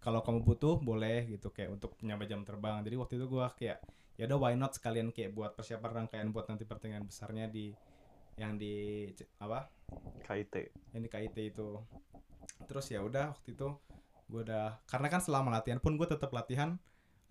kalau 0.00 0.22
kamu 0.22 0.46
butuh 0.46 0.78
boleh 0.78 1.26
gitu 1.30 1.50
kayak 1.50 1.74
untuk 1.74 1.98
nyampe 2.02 2.26
jam 2.30 2.46
terbang. 2.46 2.82
Jadi 2.86 2.96
waktu 2.98 3.14
itu 3.18 3.26
gua 3.26 3.50
kayak 3.54 3.82
ya 4.16 4.24
udah 4.24 4.38
why 4.38 4.54
not 4.56 4.72
sekalian 4.72 5.12
kayak 5.12 5.36
buat 5.36 5.52
persiapan 5.52 6.04
rangkaian 6.04 6.32
buat 6.32 6.48
nanti 6.48 6.64
pertandingan 6.64 7.04
besarnya 7.04 7.50
di 7.50 7.74
yang 8.36 8.60
di 8.60 9.08
apa? 9.40 9.68
KIT. 10.24 10.54
yang 10.92 11.02
di 11.04 11.10
KIT 11.10 11.36
itu. 11.56 11.80
Terus 12.68 12.86
ya 12.92 13.00
udah 13.00 13.32
waktu 13.32 13.56
itu 13.56 13.68
gue 14.26 14.42
udah 14.42 14.82
karena 14.90 15.06
kan 15.06 15.22
selama 15.22 15.54
latihan 15.54 15.78
pun 15.78 15.94
gue 15.94 16.08
tetap 16.08 16.32
latihan 16.32 16.76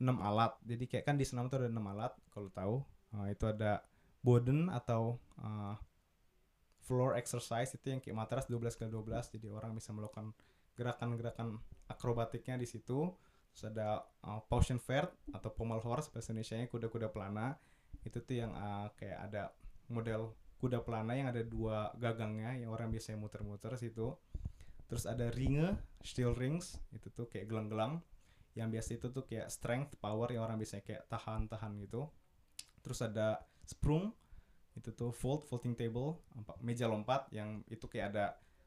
6 0.02 0.12
alat. 0.19 0.54
Jadi 0.65 0.84
kayak 0.89 1.06
kan 1.08 1.15
di 1.15 1.26
senam 1.28 1.48
tuh 1.48 1.63
ada 1.63 1.69
6 1.71 1.80
alat 1.80 2.13
kalau 2.34 2.50
tahu. 2.52 2.76
Uh, 3.15 3.28
itu 3.32 3.45
ada 3.48 3.80
Boden 4.19 4.67
atau 4.67 5.21
uh, 5.39 5.78
floor 6.86 7.17
exercise 7.17 7.74
itu 7.74 7.89
yang 7.89 8.00
kayak 8.00 8.13
matras 8.13 8.45
12 8.45 8.78
kali 8.78 8.89
12 8.93 9.34
jadi 9.36 9.48
orang 9.50 9.74
bisa 9.74 9.89
melakukan 9.89 10.32
gerakan-gerakan 10.78 11.58
akrobatiknya 11.89 12.62
di 12.62 12.67
situ. 12.69 13.10
Terus 13.56 13.71
ada 13.71 14.04
uh, 14.28 14.43
Potion 14.45 14.78
Fair 14.78 15.08
atau 15.32 15.50
Pommel 15.50 15.80
Horse 15.82 16.12
bahasa 16.12 16.36
Indonesia 16.36 16.60
nya 16.60 16.67
kuda-kuda 16.67 17.08
pelana. 17.10 17.56
Itu 18.04 18.21
tuh 18.21 18.45
yang 18.45 18.52
uh, 18.54 18.91
kayak 18.93 19.32
ada 19.32 19.43
model 19.89 20.36
kuda 20.60 20.84
pelana 20.84 21.15
yang 21.15 21.28
ada 21.32 21.41
dua 21.41 21.91
gagangnya 21.95 22.60
yang 22.60 22.69
orang 22.69 22.91
biasanya 22.91 23.17
muter-muter 23.17 23.74
situ. 23.80 24.13
Terus 24.86 25.10
ada 25.10 25.32
ringe 25.34 25.74
steel 26.04 26.36
rings 26.38 26.78
itu 26.93 27.08
tuh 27.10 27.26
kayak 27.32 27.48
gelang-gelang. 27.48 28.04
Yang 28.56 28.69
biasa 28.71 28.89
itu 29.00 29.08
tuh 29.12 29.24
kayak 29.24 29.48
strength 29.50 29.98
power 30.04 30.28
yang 30.32 30.43
orang 30.43 30.60
biasanya 30.60 30.84
kayak 30.84 31.08
tahan-tahan 31.08 31.71
gitu. 31.80 32.12
Terus 32.84 33.00
ada 33.02 33.41
sprung 33.63 34.12
itu 34.75 34.91
tuh 34.91 35.15
fold 35.15 35.47
folding 35.47 35.71
table 35.71 36.19
meja 36.59 36.85
lompat 36.85 37.31
yang 37.31 37.63
itu 37.71 37.88
kayak 37.88 38.11
ada 38.11 38.25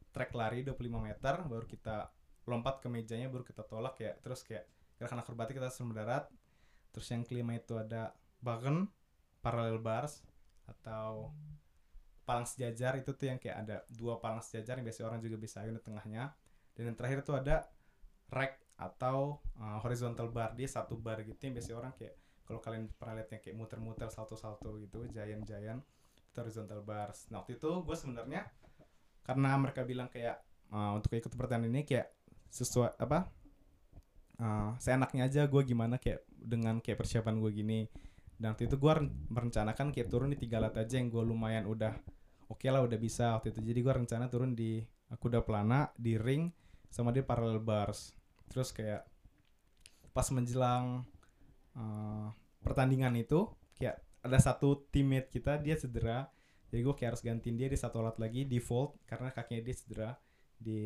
track 0.08 0.32
lari 0.32 0.64
25 0.64 0.88
meter 1.04 1.34
baru 1.44 1.68
kita 1.68 2.08
lompat 2.48 2.80
ke 2.80 2.88
mejanya 2.88 3.28
baru 3.28 3.44
kita 3.44 3.62
tolak 3.68 4.00
ya. 4.00 4.16
Terus 4.24 4.40
kayak 4.40 4.64
gerakan 4.96 5.20
akrobatik 5.20 5.60
kita 5.60 5.68
langsung 5.68 5.92
mendarat 5.92 6.26
terus 6.88 7.06
yang 7.12 7.22
kelima 7.22 7.54
itu 7.54 7.76
ada 7.76 8.16
bagen 8.40 8.88
parallel 9.44 9.78
bars 9.78 10.24
atau 10.64 11.30
palang 12.24 12.48
sejajar. 12.48 12.96
Itu 12.96 13.12
tuh 13.12 13.28
yang 13.28 13.38
kayak 13.38 13.56
ada 13.68 13.76
dua 13.92 14.16
palang 14.18 14.40
sejajar 14.40 14.80
yang 14.80 14.88
biasa 14.88 15.04
orang 15.04 15.20
juga 15.20 15.36
bisa 15.36 15.60
di 15.62 15.76
tengahnya. 15.78 16.32
Dan 16.72 16.92
yang 16.92 16.96
terakhir 16.96 17.20
tuh 17.22 17.36
ada 17.36 17.68
rack 18.32 18.56
atau 18.80 19.44
uh, 19.60 19.78
horizontal 19.84 20.32
bar. 20.32 20.56
Dia 20.56 20.66
satu 20.66 20.96
bar 20.96 21.20
gitu 21.22 21.38
yang 21.38 21.54
biasa 21.54 21.76
orang 21.76 21.92
kayak 21.94 22.16
kalau 22.48 22.64
kalian 22.64 22.88
pernah 22.96 23.20
lihat 23.20 23.28
yang 23.36 23.42
kayak 23.44 23.56
muter-muter 23.60 24.08
salto-salto 24.08 24.80
gitu 24.80 25.04
giant-giant 25.12 25.84
itu 26.16 26.36
horizontal 26.40 26.80
bars. 26.80 27.28
Nah 27.28 27.44
waktu 27.44 27.60
itu 27.60 27.70
gue 27.84 27.96
sebenarnya 27.96 28.48
karena 29.20 29.52
mereka 29.60 29.84
bilang 29.84 30.08
kayak 30.08 30.40
uh, 30.72 30.96
untuk 30.96 31.12
ikut 31.12 31.28
pertandingan 31.36 31.76
ini 31.76 31.82
kayak 31.84 32.08
sesuai 32.48 32.96
apa 32.96 33.28
uh, 34.40 34.72
seenaknya 34.80 35.28
aja 35.28 35.44
gue 35.44 35.62
gimana 35.68 36.00
kayak 36.00 36.24
dengan 36.32 36.80
kayak 36.80 37.04
persiapan 37.04 37.36
gue 37.36 37.52
gini. 37.52 37.80
Dan 38.38 38.56
waktu 38.56 38.70
itu 38.70 38.80
gue 38.80 38.92
merencanakan 39.28 39.92
kayak 39.92 40.08
turun 40.08 40.32
di 40.32 40.38
tiga 40.40 40.56
alat 40.62 40.80
aja 40.80 40.96
yang 40.96 41.12
gue 41.12 41.20
lumayan 41.20 41.68
udah 41.68 41.92
oke 42.48 42.64
lah 42.70 42.80
udah 42.80 42.96
bisa 42.96 43.36
waktu 43.36 43.52
itu. 43.52 43.60
Jadi 43.60 43.78
gue 43.84 43.92
rencana 43.92 44.24
turun 44.32 44.56
di 44.56 44.80
kuda 45.20 45.44
pelana 45.44 45.92
di 46.00 46.16
ring 46.16 46.48
sama 46.88 47.12
di 47.12 47.20
parallel 47.20 47.60
bars. 47.60 48.16
Terus 48.48 48.72
kayak 48.72 49.04
pas 50.16 50.24
menjelang 50.32 51.04
uh, 51.78 52.28
pertandingan 52.60 53.14
itu 53.14 53.46
kayak 53.78 54.02
ada 54.20 54.38
satu 54.42 54.90
teammate 54.90 55.30
kita 55.30 55.62
dia 55.62 55.78
cedera. 55.78 56.28
Jadi 56.68 56.80
gue 56.84 56.94
kayak 56.94 57.16
harus 57.16 57.22
gantiin 57.24 57.56
dia 57.56 57.68
di 57.70 57.78
satu 57.78 58.04
alat 58.04 58.20
lagi 58.20 58.44
default 58.44 59.00
karena 59.08 59.32
kakinya 59.32 59.62
dia 59.64 59.76
cedera. 59.78 60.10
Di 60.58 60.80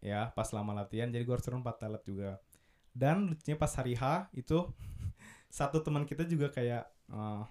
ya 0.00 0.32
pas 0.32 0.48
lama 0.50 0.72
latihan 0.72 1.12
jadi 1.12 1.22
gue 1.22 1.34
harus 1.36 1.46
turun 1.46 1.62
empat 1.62 1.86
alat 1.86 2.02
juga. 2.02 2.30
Dan 2.96 3.36
lucunya 3.36 3.56
pas 3.60 3.70
hari 3.76 3.94
H 3.94 4.32
itu 4.34 4.66
satu 5.58 5.84
teman 5.84 6.08
kita 6.08 6.24
juga 6.26 6.50
kayak 6.50 6.88
eh, 7.12 7.42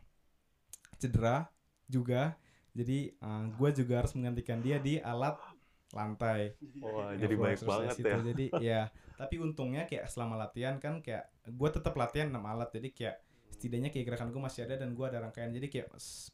cedera 0.99 1.47
juga. 1.87 2.35
Jadi 2.75 3.15
gue 3.55 3.69
juga 3.71 4.03
harus 4.03 4.11
menggantikan 4.19 4.59
dia 4.59 4.75
di 4.83 4.99
alat 4.99 5.39
lantai 5.95 6.59
Wah, 6.83 7.15
yang 7.15 7.23
jadi 7.23 7.35
baik 7.39 7.61
banget 7.63 7.95
itu. 7.95 8.07
ya. 8.07 8.17
Jadi 8.19 8.45
ya, 8.69 8.81
tapi 9.15 9.35
untungnya 9.39 9.87
kayak 9.87 10.11
selama 10.11 10.35
latihan 10.35 10.75
kan 10.77 10.99
kayak 10.99 11.31
gue 11.47 11.69
tetap 11.71 11.95
latihan 11.95 12.27
6 12.27 12.35
alat. 12.43 12.69
Jadi 12.75 12.89
kayak 12.91 13.15
setidaknya 13.55 13.89
kayak 13.89 14.05
gerakan 14.11 14.29
gue 14.35 14.41
masih 14.43 14.61
ada 14.67 14.75
dan 14.75 14.91
gue 14.91 15.05
ada 15.07 15.23
rangkaian. 15.23 15.49
Jadi 15.55 15.67
kayak 15.71 15.87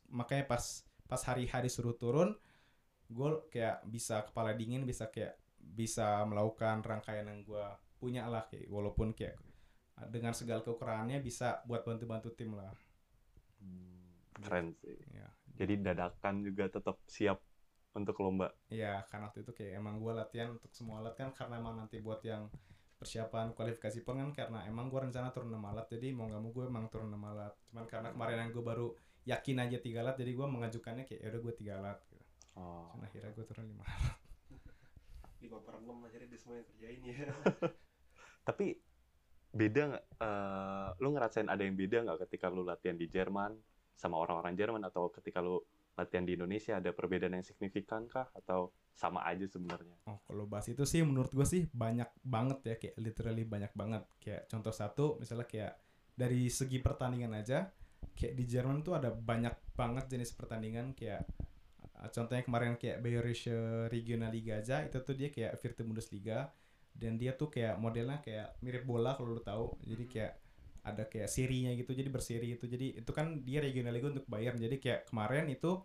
makanya 0.09 0.49
pas 0.49 0.81
pas 1.05 1.21
hari 1.29 1.45
hari 1.45 1.69
suruh 1.69 1.93
turun, 1.93 2.33
gue 3.07 3.29
kayak 3.53 3.85
bisa 3.85 4.25
kepala 4.25 4.57
dingin, 4.57 4.81
bisa 4.83 5.07
kayak 5.13 5.37
bisa 5.61 6.25
melakukan 6.25 6.81
rangkaian 6.81 7.29
yang 7.29 7.45
gue 7.45 7.65
punya 8.01 8.25
lah 8.25 8.49
kayak 8.49 8.65
walaupun 8.65 9.13
kayak 9.13 9.37
dengan 10.09 10.33
segala 10.33 10.65
kekurangannya 10.65 11.21
bisa 11.21 11.61
buat 11.69 11.85
bantu-bantu 11.85 12.33
tim 12.33 12.57
lah. 12.57 12.73
Hmm, 13.61 14.41
Keren 14.41 14.73
sih. 14.81 14.97
Ya. 15.13 15.29
Jadi 15.61 15.77
dadakan 15.85 16.41
juga 16.41 16.65
tetap 16.65 16.97
siap 17.05 17.37
untuk 17.91 18.15
lomba. 18.23 18.51
Iya, 18.71 19.03
karena 19.11 19.27
waktu 19.27 19.43
itu 19.43 19.51
kayak 19.51 19.83
emang 19.83 19.99
gue 19.99 20.11
latihan 20.15 20.55
untuk 20.55 20.71
semua 20.71 21.03
alat 21.03 21.15
kan 21.19 21.29
karena 21.35 21.59
emang 21.59 21.75
nanti 21.75 21.99
buat 21.99 22.23
yang 22.23 22.47
persiapan 23.01 23.57
kualifikasi 23.57 24.05
pon 24.05 24.21
kan 24.21 24.29
karena 24.29 24.59
emang 24.69 24.85
gue 24.85 25.01
rencana 25.01 25.33
turun 25.33 25.49
6 25.49 25.57
alat 25.57 25.89
jadi 25.89 26.13
mau 26.13 26.29
nggak 26.29 26.37
mau 26.37 26.53
gue 26.53 26.65
emang 26.69 26.85
turun 26.85 27.09
6 27.09 27.17
alat 27.17 27.53
cuman 27.65 27.85
karena 27.89 28.13
kemarin 28.13 28.37
yang 28.45 28.51
gue 28.53 28.61
baru 28.61 28.87
yakin 29.25 29.57
aja 29.57 29.77
tiga 29.81 30.05
alat 30.05 30.21
jadi 30.21 30.37
gue 30.37 30.45
mengajukannya 30.45 31.09
kayak 31.09 31.21
yaudah 31.25 31.41
gue 31.41 31.53
tiga 31.57 31.73
alat 31.81 31.97
gitu. 32.13 32.25
Oh. 32.61 32.93
Cuman 32.93 33.09
akhirnya 33.09 33.33
gue 33.33 33.45
turun 33.49 33.65
5 33.73 33.81
alat 33.81 34.21
lima 35.41 35.57
per 35.57 35.81
enam 35.81 35.97
akhirnya 36.05 36.29
dia 36.29 36.39
semua 36.39 36.55
yang 36.61 36.67
kerjain 36.69 37.01
ya 37.01 37.25
Tapi 38.47 38.65
beda 39.51 39.81
nggak? 39.91 40.05
eh, 40.21 40.89
lu 41.01 41.09
ngerasain 41.11 41.49
ada 41.49 41.61
yang 41.65 41.75
beda 41.75 41.97
nggak 42.05 42.19
ketika 42.29 42.47
lu 42.47 42.63
latihan 42.63 42.95
di 42.95 43.09
Jerman 43.09 43.57
sama 43.97 44.21
orang-orang 44.21 44.53
Jerman 44.55 44.81
atau 44.87 45.09
ketika 45.09 45.41
lu 45.43 45.59
latihan 45.97 46.23
di 46.23 46.39
Indonesia 46.39 46.79
ada 46.79 46.95
perbedaan 46.95 47.35
yang 47.35 47.45
signifikan 47.45 48.07
kah? 48.07 48.29
Atau 48.33 48.71
sama 48.91 49.23
aja 49.25 49.47
sebenarnya? 49.47 49.97
oh 50.05 50.21
kalau 50.27 50.45
bahas 50.45 50.69
itu 50.69 50.85
sih 50.85 51.01
menurut 51.01 51.31
gue 51.33 51.47
sih 51.47 51.65
banyak 51.71 52.11
banget 52.21 52.59
ya 52.61 52.75
kayak 52.77 52.95
literally 53.01 53.43
banyak 53.47 53.73
banget. 53.73 54.03
Kayak 54.21 54.45
contoh 54.51 54.73
satu 54.75 55.05
misalnya 55.17 55.47
kayak 55.49 55.73
dari 56.13 56.51
segi 56.51 56.77
pertandingan 56.83 57.33
aja 57.33 57.65
kayak 58.13 58.33
di 58.37 58.43
Jerman 58.45 58.83
tuh 58.85 58.97
ada 58.97 59.09
banyak 59.09 59.73
banget 59.73 60.05
jenis 60.11 60.35
pertandingan. 60.37 60.93
Kayak 60.93 61.25
uh, 61.97 62.09
contohnya 62.13 62.43
kemarin 62.45 62.77
kayak 62.77 63.01
Bayerische 63.01 63.87
Regionalliga 63.89 64.61
aja 64.61 64.85
itu 64.85 64.97
tuh 65.01 65.15
dia 65.17 65.33
kayak 65.33 65.57
Vierte 65.57 65.81
Bundesliga 65.81 66.51
dan 66.91 67.15
dia 67.15 67.33
tuh 67.33 67.47
kayak 67.47 67.79
modelnya 67.79 68.19
kayak 68.19 68.59
mirip 68.61 68.83
bola 68.83 69.15
kalau 69.15 69.33
lu 69.33 69.41
tahu. 69.41 69.79
Jadi 69.87 70.05
kayak 70.05 70.33
ada 70.81 71.05
kayak 71.05 71.29
serinya 71.29 71.69
gitu 71.77 71.93
jadi 71.93 72.09
berseri 72.09 72.57
itu. 72.57 72.65
Jadi 72.65 72.97
itu 72.97 73.11
kan 73.13 73.45
dia 73.45 73.61
Regionalliga 73.61 74.09
untuk 74.09 74.25
Bayern. 74.25 74.57
Jadi 74.57 74.81
kayak 74.81 75.09
kemarin 75.09 75.45
itu 75.53 75.77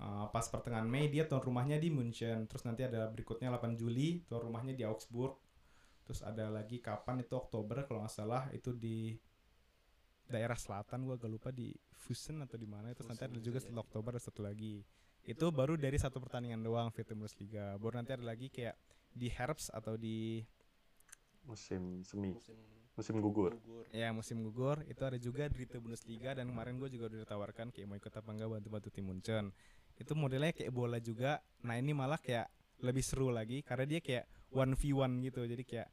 uh, 0.00 0.28
pas 0.28 0.44
pertengahan 0.44 0.84
Mei 0.84 1.08
dia 1.08 1.24
tuan 1.24 1.40
rumahnya 1.40 1.80
di 1.80 1.88
München. 1.88 2.44
Terus 2.44 2.68
nanti 2.68 2.84
ada 2.84 3.08
berikutnya 3.08 3.48
8 3.48 3.80
Juli 3.80 4.20
tuan 4.28 4.44
rumahnya 4.44 4.76
di 4.76 4.84
Augsburg. 4.84 5.40
Terus 6.04 6.20
ada 6.20 6.52
lagi 6.52 6.84
kapan 6.84 7.24
itu? 7.24 7.32
Oktober 7.32 7.88
kalau 7.88 8.04
nggak 8.04 8.12
salah 8.12 8.44
itu 8.52 8.76
di 8.76 9.16
daerah 10.28 10.56
selatan 10.56 11.04
gua 11.04 11.16
agak 11.20 11.30
lupa 11.32 11.48
di 11.48 11.72
Fusen 11.96 12.44
atau 12.44 12.60
di 12.60 12.68
mana. 12.68 12.92
Terus 12.92 13.08
nanti 13.08 13.24
ada 13.24 13.40
juga 13.40 13.56
setelah 13.64 13.80
Oktober 13.80 14.20
ada 14.20 14.20
satu 14.20 14.44
lagi. 14.44 14.84
Itu 15.24 15.48
baru 15.48 15.80
dari 15.80 15.96
satu 15.96 16.20
pertandingan 16.20 16.60
doang 16.60 16.92
Vierte 16.92 17.16
Bundesliga. 17.16 17.80
Baru 17.80 17.96
nanti 17.96 18.12
ada 18.12 18.24
lagi 18.28 18.52
kayak 18.52 18.76
di 19.16 19.32
Herbst 19.32 19.72
atau 19.72 19.96
di 19.96 20.44
Musim 21.44 22.00
semi, 22.08 22.32
musim 22.32 22.56
musim 22.94 23.18
gugur. 23.18 23.58
gugur. 23.58 23.84
Ya 23.90 24.14
musim 24.14 24.42
gugur. 24.46 24.82
Itu 24.86 25.02
ada 25.02 25.18
juga 25.18 25.50
Dritte 25.50 25.82
Bundesliga 25.82 26.34
dan 26.34 26.50
kemarin 26.50 26.78
gue 26.78 26.90
juga 26.90 27.10
udah 27.10 27.26
ditawarkan 27.26 27.74
kayak 27.74 27.86
mau 27.90 27.98
ikut 27.98 28.14
apa 28.14 28.28
enggak 28.30 28.48
bantu-bantu 28.54 28.88
tim 28.94 29.04
Munchen. 29.10 29.50
Itu 29.98 30.14
modelnya 30.14 30.54
kayak 30.54 30.70
bola 30.70 30.98
juga. 31.02 31.42
Nah 31.66 31.78
ini 31.78 31.90
malah 31.90 32.18
kayak 32.18 32.50
lebih 32.82 33.02
seru 33.02 33.30
lagi 33.30 33.62
karena 33.62 33.86
dia 33.86 34.00
kayak 34.02 34.24
one 34.54 34.74
v 34.78 34.82
one 34.94 35.22
gitu. 35.26 35.42
Jadi 35.42 35.62
kayak 35.66 35.88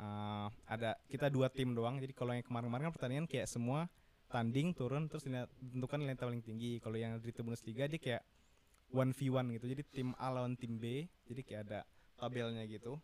uh, 0.00 0.48
ada 0.68 0.96
kita 1.08 1.28
dua 1.28 1.52
tim 1.52 1.76
doang. 1.76 2.00
Jadi 2.00 2.12
kalau 2.16 2.32
yang 2.32 2.44
kemarin-kemarin 2.44 2.84
kan 2.88 2.94
pertandingan 2.96 3.26
kayak 3.28 3.48
semua 3.48 3.88
tanding 4.28 4.76
turun 4.76 5.08
terus 5.08 5.24
dina- 5.24 5.48
tentukan 5.60 6.00
nilai 6.00 6.16
paling 6.16 6.40
tinggi. 6.40 6.80
Kalau 6.80 6.96
yang 6.96 7.16
Dritte 7.20 7.44
Bundesliga 7.44 7.88
dia 7.88 8.00
kayak 8.00 8.22
one 8.92 9.12
v 9.12 9.32
one 9.32 9.52
gitu. 9.56 9.68
Jadi 9.68 9.82
tim 9.88 10.16
A 10.16 10.32
lawan 10.32 10.56
tim 10.56 10.80
B. 10.80 11.08
Jadi 11.28 11.40
kayak 11.44 11.60
ada 11.68 11.80
tabelnya 12.16 12.64
gitu. 12.68 12.96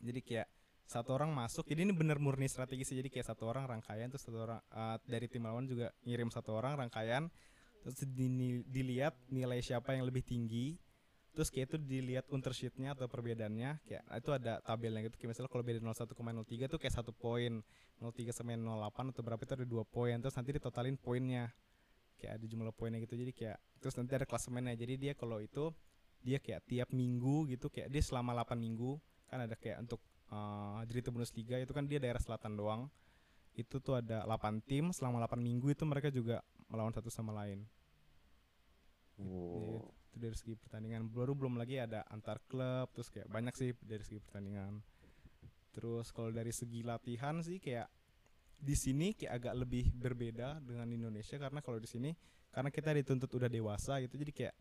Jadi 0.00 0.20
kayak 0.20 0.48
satu 0.88 1.12
orang 1.12 1.28
masuk 1.36 1.68
jadi 1.68 1.84
ini 1.84 1.92
bener 1.92 2.16
murni 2.16 2.48
strategi 2.48 2.80
sih. 2.80 2.96
Jadi 2.96 3.12
kayak 3.12 3.28
satu 3.28 3.44
orang 3.44 3.68
rangkaian 3.68 4.08
terus 4.08 4.24
satu 4.24 4.40
orang 4.40 4.60
uh, 4.72 4.96
dari 5.04 5.28
tim 5.28 5.44
lawan 5.44 5.68
juga 5.68 5.92
ngirim 6.08 6.32
satu 6.32 6.56
orang 6.56 6.80
rangkaian 6.80 7.28
terus 7.84 8.08
dini- 8.08 8.64
dilihat 8.64 9.12
nilai 9.28 9.60
siapa 9.60 9.92
yang 9.92 10.08
lebih 10.08 10.24
tinggi 10.24 10.80
terus 11.36 11.52
kayak 11.52 11.70
itu 11.70 11.76
dilihat 11.78 12.26
untersheetnya 12.32 12.96
atau 12.96 13.06
perbedaannya 13.06 13.84
kayak 13.84 14.02
itu 14.16 14.30
ada 14.32 14.64
tabelnya 14.64 15.04
gitu. 15.04 15.20
Kayak 15.20 15.30
misalnya 15.36 15.50
kalau 15.52 15.64
beda 15.68 15.78
01,03 15.84 16.72
tuh 16.72 16.78
kayak 16.80 16.94
satu 16.96 17.12
poin 17.12 17.60
03 18.00 18.32
sama 18.32 18.56
08 18.56 19.12
atau 19.12 19.22
berapa 19.22 19.42
itu 19.44 19.54
ada 19.60 19.66
dua 19.68 19.84
poin 19.84 20.16
terus 20.18 20.34
nanti 20.40 20.56
ditotalin 20.56 20.96
poinnya 20.96 21.52
kayak 22.16 22.40
ada 22.40 22.44
jumlah 22.48 22.72
poinnya 22.72 22.98
gitu. 23.04 23.12
Jadi 23.12 23.36
kayak 23.36 23.60
terus 23.78 23.94
nanti 24.00 24.16
ada 24.16 24.24
klasemennya. 24.24 24.72
Jadi 24.72 24.94
dia 24.96 25.12
kalau 25.12 25.38
itu 25.38 25.68
dia 26.24 26.40
kayak 26.40 26.64
tiap 26.64 26.88
minggu 26.96 27.46
gitu 27.52 27.68
kayak 27.70 27.92
dia 27.92 28.02
selama 28.02 28.34
8 28.42 28.56
minggu 28.58 28.98
kan 29.28 29.44
ada 29.44 29.54
kayak 29.54 29.84
untuk 29.84 30.00
uh, 30.32 30.80
Dritte 30.88 31.12
Bundesliga 31.12 31.56
itu 31.60 31.72
kan 31.72 31.84
dia 31.84 32.00
daerah 32.00 32.20
selatan 32.20 32.56
doang. 32.56 32.82
Itu 33.58 33.82
tuh 33.82 33.98
ada 33.98 34.22
8 34.24 34.62
tim 34.62 34.94
selama 34.94 35.24
8 35.26 35.38
minggu 35.40 35.74
itu 35.74 35.82
mereka 35.82 36.08
juga 36.08 36.44
melawan 36.70 36.94
satu 36.94 37.10
sama 37.10 37.34
lain. 37.34 37.64
Wow. 39.18 39.26
itu 39.34 40.18
dari 40.18 40.34
segi 40.38 40.54
pertandingan. 40.54 41.10
Baru 41.10 41.34
belum 41.34 41.58
lagi 41.58 41.78
ada 41.82 42.06
antar 42.06 42.38
klub 42.46 42.90
terus 42.94 43.10
kayak 43.10 43.26
banyak 43.26 43.54
sih 43.58 43.74
dari 43.82 44.02
segi 44.06 44.22
pertandingan. 44.22 44.78
Terus 45.74 46.14
kalau 46.14 46.30
dari 46.30 46.54
segi 46.54 46.86
latihan 46.86 47.42
sih 47.42 47.58
kayak 47.58 47.90
di 48.58 48.74
sini 48.74 49.14
kayak 49.14 49.32
agak 49.38 49.54
lebih 49.54 49.90
berbeda 49.94 50.58
dengan 50.58 50.90
Indonesia 50.90 51.38
karena 51.38 51.62
kalau 51.62 51.78
di 51.78 51.86
sini 51.86 52.10
karena 52.50 52.74
kita 52.74 52.90
dituntut 52.90 53.30
udah 53.30 53.46
dewasa 53.46 54.02
gitu 54.02 54.18
jadi 54.18 54.32
kayak 54.34 54.56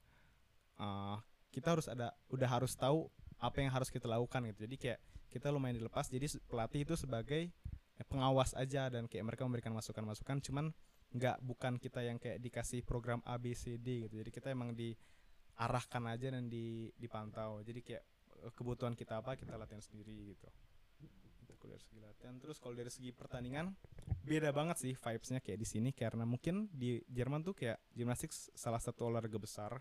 uh, 0.78 1.18
kita 1.50 1.74
harus 1.74 1.90
ada 1.90 2.14
udah 2.30 2.46
harus 2.46 2.78
tahu 2.78 3.10
apa 3.38 3.62
yang 3.62 3.70
harus 3.70 3.94
kita 3.94 4.10
lakukan 4.10 4.50
gitu. 4.50 4.66
Jadi 4.66 4.76
kayak 4.82 5.00
kita 5.30 5.54
lumayan 5.54 5.78
dilepas 5.78 6.10
jadi 6.10 6.26
pelatih 6.48 6.88
itu 6.88 6.96
sebagai 6.98 7.54
eh, 8.00 8.06
pengawas 8.08 8.58
aja 8.58 8.90
dan 8.90 9.06
kayak 9.06 9.26
mereka 9.28 9.46
memberikan 9.46 9.76
masukan-masukan 9.76 10.42
cuman 10.42 10.74
nggak 11.08 11.40
bukan 11.40 11.80
kita 11.80 12.04
yang 12.04 12.18
kayak 12.20 12.44
dikasih 12.44 12.84
program 12.84 13.22
A 13.24 13.38
B 13.38 13.54
C 13.54 13.78
D 13.78 14.10
gitu. 14.10 14.20
Jadi 14.20 14.32
kita 14.34 14.52
emang 14.52 14.74
diarahkan 14.74 16.04
aja 16.10 16.34
dan 16.34 16.50
di 16.50 16.90
dipantau. 16.98 17.62
Jadi 17.62 17.80
kayak 17.86 18.04
eh, 18.42 18.52
kebutuhan 18.58 18.98
kita 18.98 19.22
apa 19.22 19.38
kita 19.38 19.54
latihan 19.56 19.84
sendiri 19.84 20.34
gitu. 20.34 20.50
Itu 21.46 21.54
kalau 21.62 21.78
dari 21.78 21.84
segi 21.86 22.00
latihan. 22.02 22.36
Terus 22.42 22.58
kalau 22.58 22.76
dari 22.76 22.90
segi 22.90 23.10
pertandingan 23.14 23.72
beda 24.26 24.50
banget 24.52 24.82
sih 24.82 24.94
vibesnya 24.98 25.40
kayak 25.40 25.60
di 25.62 25.68
sini. 25.68 25.90
Karena 25.94 26.26
mungkin 26.26 26.74
di 26.74 27.00
Jerman 27.06 27.46
tuh 27.46 27.54
kayak 27.54 27.78
gimnastik 27.94 28.34
salah 28.34 28.82
satu 28.82 29.14
olahraga 29.14 29.38
besar. 29.38 29.78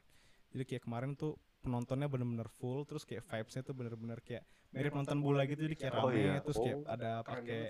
Jadi 0.52 0.62
kayak 0.62 0.82
kemarin 0.86 1.18
tuh 1.18 1.34
penontonnya 1.60 2.06
bener-bener 2.06 2.48
full 2.56 2.84
terus 2.84 3.02
kayak 3.02 3.26
vibesnya 3.26 3.62
tuh 3.62 3.74
bener-bener 3.74 4.18
kayak 4.22 4.42
mirip 4.70 4.92
nonton 4.92 5.18
bola 5.18 5.42
gitu 5.44 5.66
jadi 5.66 5.76
kayak 5.76 5.92
Oh 5.96 6.08
rame 6.10 6.20
iya, 6.20 6.34
terus 6.40 6.56
kayak 6.58 6.76
oh. 6.78 6.86
ada 6.86 7.10
pakai 7.22 7.60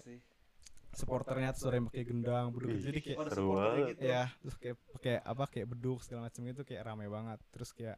supporternya 0.97 1.51
terus 1.53 1.65
ada 1.69 1.77
yang 1.77 1.87
pakai 1.93 2.05
gendang 2.09 2.47
beduk 2.57 2.71
Ih. 2.73 2.81
jadi 2.81 2.99
kayak 3.05 3.19
Oh, 3.37 3.61
gitu. 3.85 4.01
ya 4.01 4.23
terus 4.41 4.57
kayak 4.57 4.77
pakai 4.97 5.15
apa 5.21 5.45
kayak 5.49 5.67
beduk 5.69 5.99
segala 6.01 6.21
macam 6.29 6.43
itu 6.45 6.63
kayak 6.65 6.83
rame 6.85 7.07
banget 7.07 7.39
terus 7.53 7.71
kayak 7.77 7.97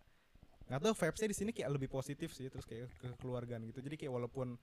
nggak 0.69 0.81
tahu 0.83 0.95
vibesnya 0.99 1.29
di 1.31 1.37
sini 1.39 1.51
kayak 1.55 1.71
lebih 1.73 1.89
positif 1.89 2.29
sih 2.35 2.51
terus 2.51 2.67
kayak 2.67 2.91
kekeluargaan 3.01 3.65
gitu 3.71 3.81
jadi 3.81 3.97
kayak 3.97 4.13
walaupun 4.13 4.59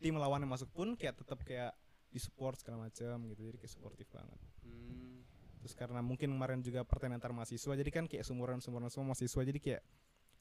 tim 0.00 0.16
lawan 0.16 0.40
yang 0.46 0.52
masuk 0.54 0.70
pun 0.72 0.94
kayak 0.96 1.18
tetap 1.18 1.42
kayak 1.44 1.74
di 2.10 2.18
support 2.18 2.56
segala 2.58 2.88
macam 2.88 3.16
gitu 3.28 3.40
jadi 3.44 3.56
kayak 3.60 3.72
suportif 3.72 4.06
banget 4.10 4.38
Hmm. 4.60 5.24
terus 5.60 5.72
karena 5.76 6.00
mungkin 6.00 6.30
kemarin 6.32 6.60
juga 6.62 6.84
pertandingan 6.84 7.20
antar 7.20 7.32
mahasiswa 7.34 7.72
jadi 7.74 7.90
kan 7.90 8.04
kayak 8.08 8.24
sumuran 8.24 8.60
sumuran 8.64 8.88
semua 8.88 9.12
mahasiswa 9.12 9.40
jadi 9.42 9.58
kayak 9.60 9.82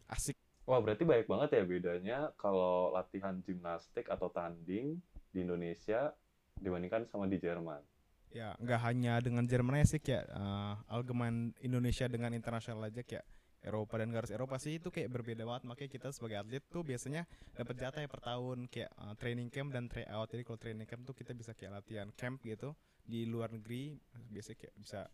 asik. 0.10 0.36
Wah, 0.69 0.78
berarti 0.82 1.02
baik 1.02 1.26
banget 1.26 1.50
ya 1.58 1.63
bedanya 1.65 2.17
kalau 2.38 2.93
latihan 2.93 3.41
gimnastik 3.41 4.06
atau 4.06 4.30
tanding 4.30 5.02
di 5.34 5.39
Indonesia 5.41 6.13
dibandingkan 6.62 7.10
sama 7.10 7.26
di 7.26 7.39
Jerman. 7.41 7.82
ya 8.30 8.54
nggak 8.62 8.82
hanya 8.86 9.17
dengan 9.26 9.50
Jerman 9.50 9.82
aja 9.82 9.98
sih 9.98 10.02
kayak 10.06 10.30
uh, 10.30 10.78
algeman 10.86 11.50
Indonesia 11.65 12.06
dengan 12.06 12.30
internasional 12.38 12.86
aja 12.86 13.02
kayak 13.02 13.26
Eropa 13.65 14.00
dan 14.00 14.13
garis 14.13 14.30
Eropa 14.30 14.56
sih 14.62 14.78
itu 14.80 14.88
kayak 14.93 15.10
berbeda 15.12 15.43
banget. 15.43 15.67
Makanya 15.67 15.91
kita 15.91 16.08
sebagai 16.13 16.39
atlet 16.39 16.63
tuh 16.69 16.86
biasanya 16.86 17.28
dapat 17.58 17.76
jatah 17.76 18.06
ya 18.06 18.10
per 18.10 18.22
tahun 18.22 18.69
kayak 18.72 18.91
uh, 18.95 19.13
training 19.19 19.50
camp 19.50 19.74
dan 19.74 19.91
tryout. 19.91 20.30
Jadi 20.32 20.43
kalau 20.45 20.60
training 20.62 20.88
camp 20.88 21.04
tuh 21.04 21.15
kita 21.17 21.34
bisa 21.36 21.52
kayak 21.58 21.82
latihan 21.82 22.08
camp 22.15 22.39
gitu 22.45 22.78
di 23.04 23.26
luar 23.26 23.50
negeri 23.50 23.98
biasanya 24.30 24.58
kayak 24.62 24.76
bisa 24.78 25.10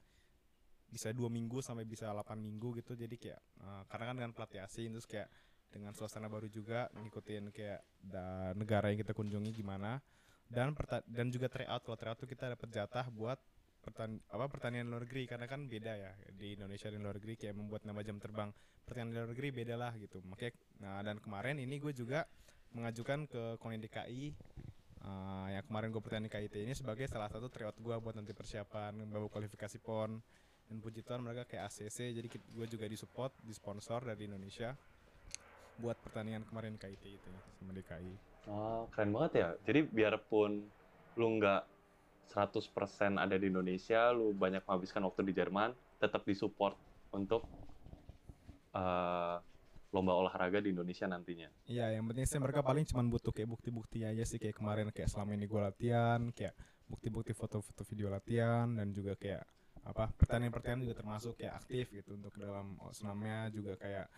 bisa 0.90 1.12
dua 1.12 1.28
minggu 1.28 1.60
sampai 1.60 1.84
bisa 1.84 2.10
8 2.10 2.38
minggu 2.40 2.78
gitu. 2.80 2.94
Jadi 2.96 3.16
kayak 3.20 3.42
uh, 3.62 3.84
karena 3.90 4.06
kan 4.12 4.16
dengan 4.16 4.32
pelatih 4.32 4.62
asing 4.64 4.94
terus 4.96 5.08
kayak 5.10 5.28
dengan 5.70 5.92
suasana 5.92 6.32
baru 6.32 6.48
juga 6.48 6.88
ngikutin 6.96 7.52
kayak 7.52 7.82
da- 8.00 8.56
negara 8.56 8.94
yang 8.94 9.02
kita 9.04 9.12
kunjungi 9.12 9.52
gimana. 9.52 10.00
Dan 10.46 10.78
dan 11.10 11.28
juga 11.34 11.50
tryout. 11.50 11.82
Kalau 11.84 11.98
tryout 11.98 12.20
tuh 12.22 12.30
kita 12.30 12.54
dapat 12.54 12.70
jatah 12.70 13.06
buat 13.10 13.42
pertan 13.82 14.18
apa 14.30 14.46
pertanian 14.48 14.88
luar 14.88 15.04
negeri. 15.04 15.26
Karena 15.26 15.50
kan 15.50 15.66
beda 15.66 15.94
ya 15.98 16.12
di 16.32 16.56
Indonesia 16.56 16.88
dan 16.88 17.02
luar 17.02 17.18
negeri 17.18 17.36
kayak 17.36 17.56
membuat 17.58 17.84
nama 17.84 18.00
jam 18.06 18.22
terbang 18.22 18.54
pertanian 18.86 19.12
luar 19.12 19.30
negeri 19.34 19.50
beda 19.52 19.76
lah 19.76 19.94
gitu. 19.98 20.22
Makanya 20.24 20.54
nah 20.80 21.02
dan 21.02 21.18
kemarin 21.20 21.58
ini 21.58 21.82
gue 21.82 21.92
juga 21.92 22.30
mengajukan 22.76 23.26
ke 23.26 23.44
Koni 23.58 23.80
DKI 23.80 24.24
uh, 25.06 25.48
yang 25.54 25.64
kemarin 25.66 25.90
gue 25.94 26.02
pertanian 26.02 26.32
KIT 26.32 26.56
ini 26.60 26.74
sebagai 26.74 27.06
salah 27.08 27.30
satu 27.30 27.48
tryout 27.48 27.78
gue 27.78 27.96
buat 27.96 28.16
nanti 28.18 28.34
persiapan 28.34 28.98
bawa 29.08 29.30
kualifikasi 29.30 29.78
pon 29.80 30.20
dan 30.66 30.78
puji 30.82 31.06
Tuhan 31.06 31.22
mereka 31.22 31.46
kayak 31.46 31.70
ACC 31.70 32.16
jadi 32.16 32.28
gue 32.32 32.68
juga 32.70 32.86
disupport 32.90 33.32
disponsor 33.46 34.06
dari 34.06 34.26
Indonesia 34.26 34.74
buat 35.78 36.00
pertandingan 36.00 36.48
kemarin 36.48 36.80
KIT 36.80 37.04
itu 37.04 37.32
sama 37.60 37.76
DKI 37.76 38.36
Oh, 38.46 38.86
keren 38.94 39.10
banget 39.10 39.32
ya. 39.42 39.50
Jadi 39.66 39.90
biarpun 39.90 40.62
lu 41.18 41.28
nggak 41.42 41.62
100% 42.30 43.18
ada 43.18 43.36
di 43.40 43.48
Indonesia, 43.50 44.12
lu 44.14 44.36
banyak 44.36 44.62
menghabiskan 44.66 45.02
waktu 45.08 45.22
di 45.26 45.34
Jerman, 45.34 45.74
tetap 45.98 46.22
disupport 46.28 46.76
untuk 47.16 47.48
eh, 48.76 49.36
lomba 49.96 50.14
olahraga 50.14 50.60
di 50.60 50.76
Indonesia 50.76 51.08
nantinya. 51.08 51.48
Iya, 51.66 51.96
yang 51.96 52.06
penting 52.12 52.26
sih 52.28 52.38
mereka 52.38 52.62
paling 52.62 52.84
cuma 52.86 53.02
butuh 53.08 53.32
kayak 53.32 53.50
bukti-bukti 53.50 54.04
aja 54.04 54.22
sih 54.28 54.38
kayak 54.38 54.60
kemarin 54.60 54.92
kayak 54.92 55.08
selama 55.10 55.34
ini 55.34 55.48
gue 55.48 55.62
latihan, 55.64 56.22
kayak 56.36 56.54
bukti-bukti 56.86 57.32
foto-foto 57.34 57.82
video 57.88 58.12
latihan 58.14 58.70
dan 58.76 58.94
juga 58.94 59.18
kayak 59.18 59.42
apa 59.86 60.10
pertandingan-pertandingan 60.18 60.90
juga 60.90 60.96
termasuk 60.98 61.38
kayak 61.38 61.62
aktif 61.62 61.94
gitu 61.94 62.18
untuk 62.18 62.34
dalam 62.36 62.74
senamnya 62.90 63.54
juga 63.54 63.78
kayak 63.78 64.10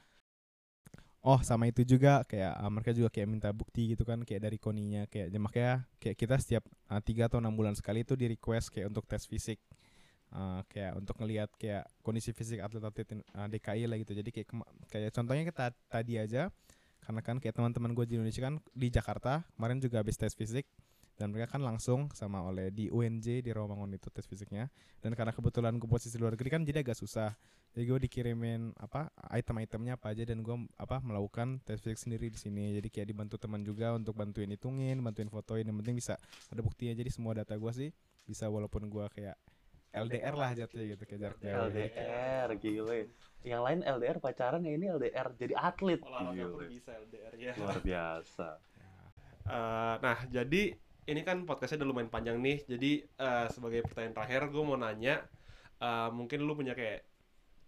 Oh 1.27 1.43
sama 1.43 1.67
itu 1.67 1.84
juga 1.84 2.23
kayak 2.23 2.56
uh, 2.56 2.71
mereka 2.71 2.95
juga 2.95 3.10
kayak 3.12 3.27
minta 3.27 3.49
bukti 3.51 3.91
gitu 3.91 4.08
kan 4.08 4.23
kayak 4.23 4.47
dari 4.47 4.56
koninya 4.56 5.03
kayak 5.12 5.27
ya 5.27 5.39
makanya 5.41 5.73
kayak 5.99 6.15
kita 6.15 6.36
setiap 6.39 6.63
uh, 6.88 7.03
tiga 7.03 7.27
atau 7.27 7.43
enam 7.43 7.51
bulan 7.51 7.75
sekali 7.75 8.08
itu 8.08 8.15
di 8.15 8.32
request 8.32 8.71
kayak 8.71 8.88
untuk 8.88 9.03
tes 9.10 9.27
fisik. 9.27 9.60
Uh, 10.27 10.63
kayak 10.71 10.95
untuk 10.95 11.15
ngelihat 11.19 11.51
kayak 11.56 11.88
kondisi 12.03 12.32
fisik 12.32 12.63
atlet-atlet 12.63 13.23
uh, 13.36 13.47
DKI 13.51 13.91
lah 13.91 13.97
gitu. 13.99 14.15
Jadi 14.15 14.30
kayak 14.32 14.47
kayak 14.88 15.12
contohnya 15.12 15.43
kita 15.43 15.65
tadi 15.91 16.13
aja 16.15 16.47
karena 17.03 17.21
kan 17.23 17.36
kayak 17.43 17.56
teman-teman 17.56 17.91
gue 17.91 18.06
di 18.08 18.13
Indonesia 18.19 18.43
kan 18.47 18.63
di 18.71 18.88
Jakarta 18.88 19.43
kemarin 19.56 19.84
juga 19.84 19.99
habis 20.03 20.15
tes 20.15 20.32
fisik 20.32 20.63
dan 21.17 21.34
mereka 21.34 21.58
kan 21.58 21.65
langsung 21.65 22.13
sama 22.13 22.45
oleh 22.45 22.69
di 22.69 22.93
UNJ 22.93 23.41
di 23.41 23.49
Rawamangun 23.49 23.97
itu 23.97 24.13
tes 24.13 24.30
fisiknya. 24.30 24.69
Dan 25.01 25.17
karena 25.17 25.34
kebetulan 25.34 25.73
gue 25.82 25.89
posisi 25.89 26.13
luar 26.21 26.38
negeri 26.38 26.49
kan 26.53 26.62
jadi 26.62 26.86
agak 26.86 26.93
susah. 26.93 27.34
Jadi 27.73 27.84
gue 27.89 27.99
dikirimin 28.06 28.77
apa 28.77 29.10
item-itemnya 29.34 29.97
apa 29.97 30.13
aja 30.13 30.30
dan 30.30 30.45
gue 30.45 30.56
apa 30.77 31.01
melakukan 31.01 31.58
tes 31.65 31.82
fisik 31.82 31.97
sendiri 31.97 32.30
di 32.30 32.38
sini. 32.38 32.77
Jadi 32.77 32.93
kayak 32.93 33.10
dibantu 33.10 33.41
teman 33.41 33.65
juga 33.65 33.97
untuk 33.97 34.13
bantuin 34.13 34.53
hitungin 34.53 35.01
bantuin 35.01 35.34
fotoin. 35.34 35.65
Yang 35.65 35.77
penting 35.82 35.95
bisa 35.97 36.13
ada 36.53 36.62
buktinya 36.62 36.93
jadi 36.93 37.10
semua 37.10 37.34
data 37.34 37.58
gue 37.58 37.71
sih 37.73 37.89
bisa 38.30 38.45
walaupun 38.45 38.86
gue 38.86 39.06
kayak 39.17 39.38
LDR 39.97 40.36
lah 40.38 40.53
jatuhnya 40.53 40.86
gitu 40.93 41.03
kayak 41.10 41.21
jarak 41.25 41.38
jauh. 41.41 41.65
LDR, 41.73 42.49
gile. 42.62 42.99
Yang 43.41 43.62
lain 43.65 43.80
LDR 43.82 44.17
pacaran, 44.21 44.62
yang 44.62 44.75
ini 44.77 44.86
LDR 44.93 45.34
jadi 45.34 45.58
atlet. 45.58 45.97
pun 45.97 46.62
bisa 46.69 46.93
LDR 46.93 47.34
ya. 47.41 47.53
Luar 47.58 47.82
biasa. 47.82 48.62
Eh, 49.47 49.95
nah 50.03 50.17
jadi 50.27 50.75
ini 51.08 51.24
kan 51.24 51.48
podcastnya 51.48 51.82
udah 51.82 51.89
lumayan 51.89 52.12
panjang 52.12 52.38
nih 52.43 52.67
jadi 52.67 52.91
eh, 53.08 53.48
sebagai 53.50 53.88
pertanyaan 53.88 54.15
terakhir 54.15 54.52
gue 54.52 54.63
mau 54.63 54.76
nanya 54.76 55.24
eh, 55.80 56.10
mungkin 56.12 56.43
lu 56.43 56.54
punya 56.54 56.76
kayak 56.76 57.08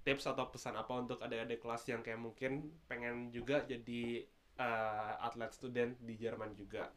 tips 0.03 0.27
atau 0.27 0.47
pesan 0.51 0.75
apa 0.75 0.91
untuk 0.95 1.19
adik-adik 1.23 1.59
kelas 1.63 1.83
yang 1.87 2.03
kayak 2.03 2.19
mungkin 2.19 2.67
pengen 2.91 3.31
juga 3.31 3.63
jadi 3.63 4.27
eh, 4.59 5.13
atlet 5.23 5.51
student 5.55 5.95
di 6.03 6.19
Jerman 6.19 6.51
juga? 6.55 6.91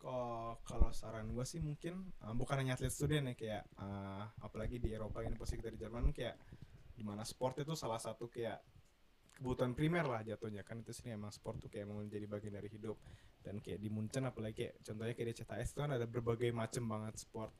Kok 0.00 0.64
kalau 0.64 0.88
saran 0.96 1.28
gue 1.28 1.44
sih 1.44 1.60
mungkin 1.60 2.08
uh, 2.24 2.32
bukan 2.32 2.64
hanya 2.64 2.72
atlet 2.72 2.88
student 2.88 3.20
ya 3.28 3.34
kayak 3.36 3.62
uh, 3.76 4.24
apalagi 4.40 4.80
di 4.80 4.96
Eropa 4.96 5.20
ini 5.20 5.36
posisi 5.36 5.60
di 5.60 5.76
Jerman 5.76 6.08
kayak 6.08 6.40
di 6.96 7.04
mana 7.04 7.20
sport 7.20 7.60
itu 7.60 7.76
salah 7.76 8.00
satu 8.00 8.32
kayak 8.32 8.64
kebutuhan 9.40 9.72
primer 9.72 10.04
lah 10.04 10.20
jatuhnya. 10.20 10.60
Kan 10.60 10.84
itu 10.84 10.92
sih 10.92 11.08
emang 11.08 11.32
sport 11.32 11.64
tuh 11.64 11.72
kayak 11.72 11.88
mau 11.88 12.04
menjadi 12.04 12.28
bagian 12.28 12.54
dari 12.60 12.68
hidup. 12.68 13.00
Dan 13.40 13.64
kayak 13.64 13.80
di 13.80 13.88
Munchen 13.88 14.28
apalagi 14.28 14.68
kayak 14.68 14.74
contohnya 14.84 15.14
kayak 15.16 15.28
di 15.32 15.36
CTS 15.40 15.68
itu 15.72 15.78
kan 15.80 15.90
ada 15.96 16.04
berbagai 16.04 16.52
macam 16.52 16.84
banget 16.84 17.16
sport. 17.16 17.56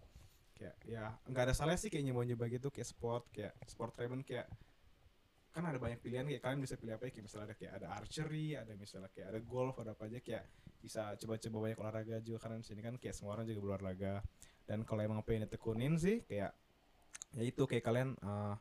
Kayak 0.52 0.76
ya 0.84 1.08
nggak 1.24 1.44
ada 1.48 1.54
salah 1.56 1.80
sih 1.80 1.88
kayak 1.88 2.04
nyoba 2.12 2.28
nyoba 2.28 2.44
gitu 2.52 2.68
kayak 2.68 2.84
sport 2.84 3.24
kayak 3.32 3.56
sport 3.64 3.96
travel 3.96 4.20
kayak 4.20 4.44
kan 5.50 5.64
ada 5.66 5.80
banyak 5.80 5.98
pilihan 5.98 6.28
kayak 6.28 6.44
kalian 6.44 6.60
bisa 6.62 6.76
pilih 6.76 6.94
apa 6.94 7.08
ya 7.08 7.12
kayak 7.16 7.24
misalnya 7.26 7.46
ada 7.48 7.56
kayak 7.58 7.72
ada 7.80 7.86
archery 7.96 8.54
ada 8.54 8.72
misalnya 8.78 9.10
kayak 9.10 9.34
ada 9.34 9.40
golf 9.42 9.74
ada 9.82 9.98
apa 9.98 10.06
aja 10.06 10.20
kayak 10.22 10.44
bisa 10.80 11.12
coba-coba 11.20 11.56
banyak 11.68 11.78
olahraga 11.78 12.16
juga 12.24 12.38
karena 12.40 12.56
di 12.58 12.66
sini 12.66 12.80
kan 12.80 12.94
kayak 12.96 13.14
semua 13.14 13.36
orang 13.36 13.44
juga 13.46 13.60
berolahraga. 13.60 14.24
Dan 14.64 14.86
kalau 14.88 15.00
emang 15.04 15.20
pengen 15.26 15.44
ditekunin 15.46 15.94
sih 16.00 16.24
kayak 16.24 16.56
ya 17.36 17.42
itu 17.44 17.62
kayak 17.68 17.84
kalian 17.84 18.16
uh, 18.24 18.56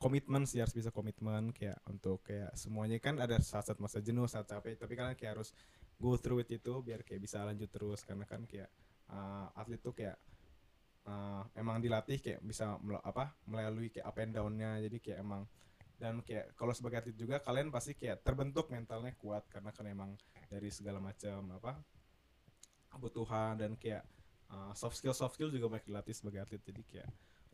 komitmen 0.00 0.48
sih 0.48 0.64
harus 0.64 0.72
bisa 0.72 0.88
komitmen 0.88 1.52
kayak 1.52 1.76
untuk 1.92 2.24
kayak 2.24 2.56
semuanya. 2.56 2.96
Kan 2.96 3.20
ada 3.20 3.36
saat-saat 3.36 3.76
masa 3.76 4.00
jenuh 4.00 4.24
saat 4.24 4.48
capek 4.48 4.80
tapi 4.80 4.96
kalian 4.96 5.12
kayak 5.12 5.36
harus 5.36 5.52
go 6.00 6.16
through 6.16 6.40
it 6.40 6.48
itu 6.48 6.72
biar 6.80 7.04
kayak 7.04 7.20
bisa 7.20 7.44
lanjut 7.44 7.68
terus. 7.68 8.00
Karena 8.02 8.24
kan 8.24 8.48
kayak 8.48 8.72
uh, 9.12 9.52
atlet 9.52 9.78
tuh 9.84 9.92
kayak 9.92 10.16
uh, 11.04 11.44
emang 11.52 11.84
dilatih 11.84 12.16
kayak 12.16 12.40
bisa 12.40 12.80
mel- 12.80 13.04
apa 13.04 13.36
melalui 13.44 13.92
kayak 13.92 14.08
up 14.08 14.16
and 14.16 14.32
down-nya. 14.32 14.80
Jadi 14.80 14.96
kayak 15.04 15.20
emang 15.20 15.44
dan 16.00 16.24
kayak 16.24 16.56
kalau 16.56 16.72
sebagai 16.72 17.04
atlet 17.04 17.16
juga 17.20 17.36
kalian 17.44 17.68
pasti 17.68 17.92
kayak 17.92 18.24
terbentuk 18.24 18.72
mentalnya 18.72 19.12
kuat. 19.20 19.44
Karena 19.52 19.68
kan 19.68 19.84
emang 19.84 20.16
dari 20.48 20.72
segala 20.72 20.96
macam 20.96 21.44
apa 21.60 21.76
kebutuhan 22.88 23.60
dan 23.60 23.76
kayak 23.76 24.02
uh, 24.48 24.72
soft 24.72 24.96
skill 24.96 25.12
soft 25.12 25.36
skill 25.36 25.52
juga 25.52 25.68
banyak 25.76 25.92
dilatih 25.92 26.16
sebagai 26.16 26.40
atlet. 26.40 26.64
Jadi 26.64 26.82
kayak 26.88 27.10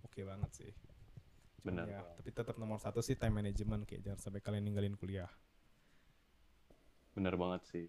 oke 0.07 0.23
banget 0.23 0.53
sih 0.55 0.73
Benar. 1.67 1.87
ya, 1.89 2.01
tapi 2.15 2.31
tetap 2.31 2.55
nomor 2.57 2.79
satu 2.79 3.03
sih 3.03 3.19
time 3.19 3.43
management 3.43 3.83
kayak 3.85 4.07
jangan 4.07 4.21
sampai 4.23 4.41
kalian 4.41 4.63
ninggalin 4.63 4.95
kuliah 4.95 5.27
Bener 7.13 7.35
banget 7.35 7.63
sih. 7.67 7.87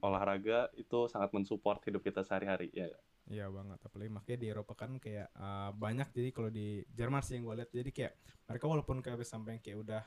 Olahraga 0.00 0.72
itu 0.74 1.06
sangat 1.06 1.30
mensupport 1.30 1.78
hidup 1.86 2.02
kita 2.02 2.24
sehari-hari. 2.24 2.72
Ya, 2.72 2.88
Iya 3.30 3.46
banget, 3.46 3.78
apalagi 3.86 4.10
makanya 4.10 4.38
di 4.42 4.46
Eropa 4.50 4.74
kan 4.74 4.98
kayak 4.98 5.30
uh, 5.38 5.70
banyak 5.70 6.10
jadi 6.10 6.28
kalau 6.34 6.50
di 6.50 6.82
Jerman 6.90 7.22
sih 7.22 7.38
yang 7.38 7.46
gue 7.46 7.62
lihat 7.62 7.70
jadi 7.70 7.90
kayak 7.94 8.12
mereka 8.50 8.64
walaupun 8.66 8.98
kayak 8.98 9.22
sampai 9.22 9.62
kayak 9.62 9.78
udah 9.86 10.02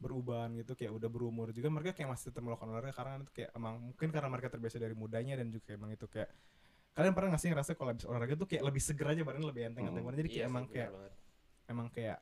berubahan 0.00 0.56
gitu 0.56 0.72
kayak 0.72 0.88
udah 0.88 1.06
berumur 1.06 1.52
juga 1.52 1.68
mereka 1.68 1.92
kayak 1.92 2.16
masih 2.16 2.32
tetap 2.32 2.40
melakukan 2.40 2.72
olahraga 2.72 2.96
karena 2.96 3.20
itu 3.20 3.32
kayak 3.34 3.50
emang 3.52 3.74
mungkin 3.76 4.08
karena 4.08 4.28
mereka 4.32 4.48
terbiasa 4.48 4.80
dari 4.80 4.96
mudanya 4.96 5.36
dan 5.36 5.52
juga 5.52 5.68
emang 5.76 5.92
itu 5.92 6.06
kayak 6.08 6.32
kalian 6.96 7.12
pernah 7.12 7.28
nggak 7.36 7.42
sih 7.44 7.50
ngerasa 7.52 7.70
kalau 7.76 7.90
habis 7.92 8.06
olahraga 8.08 8.34
tuh 8.34 8.48
kayak 8.48 8.62
lebih 8.64 8.82
seger 8.82 9.06
aja 9.10 9.20
badan 9.20 9.44
lebih 9.44 9.62
enteng 9.68 9.84
enteng 9.92 10.02
Hmm. 10.02 10.16
jadi 10.16 10.28
kayak 10.32 10.40
Iya 10.40 10.48
emang 10.48 10.64
benar 10.64 10.74
kayak 10.74 10.90
banget. 10.96 11.12
emang 11.68 11.86
kayak 11.92 12.18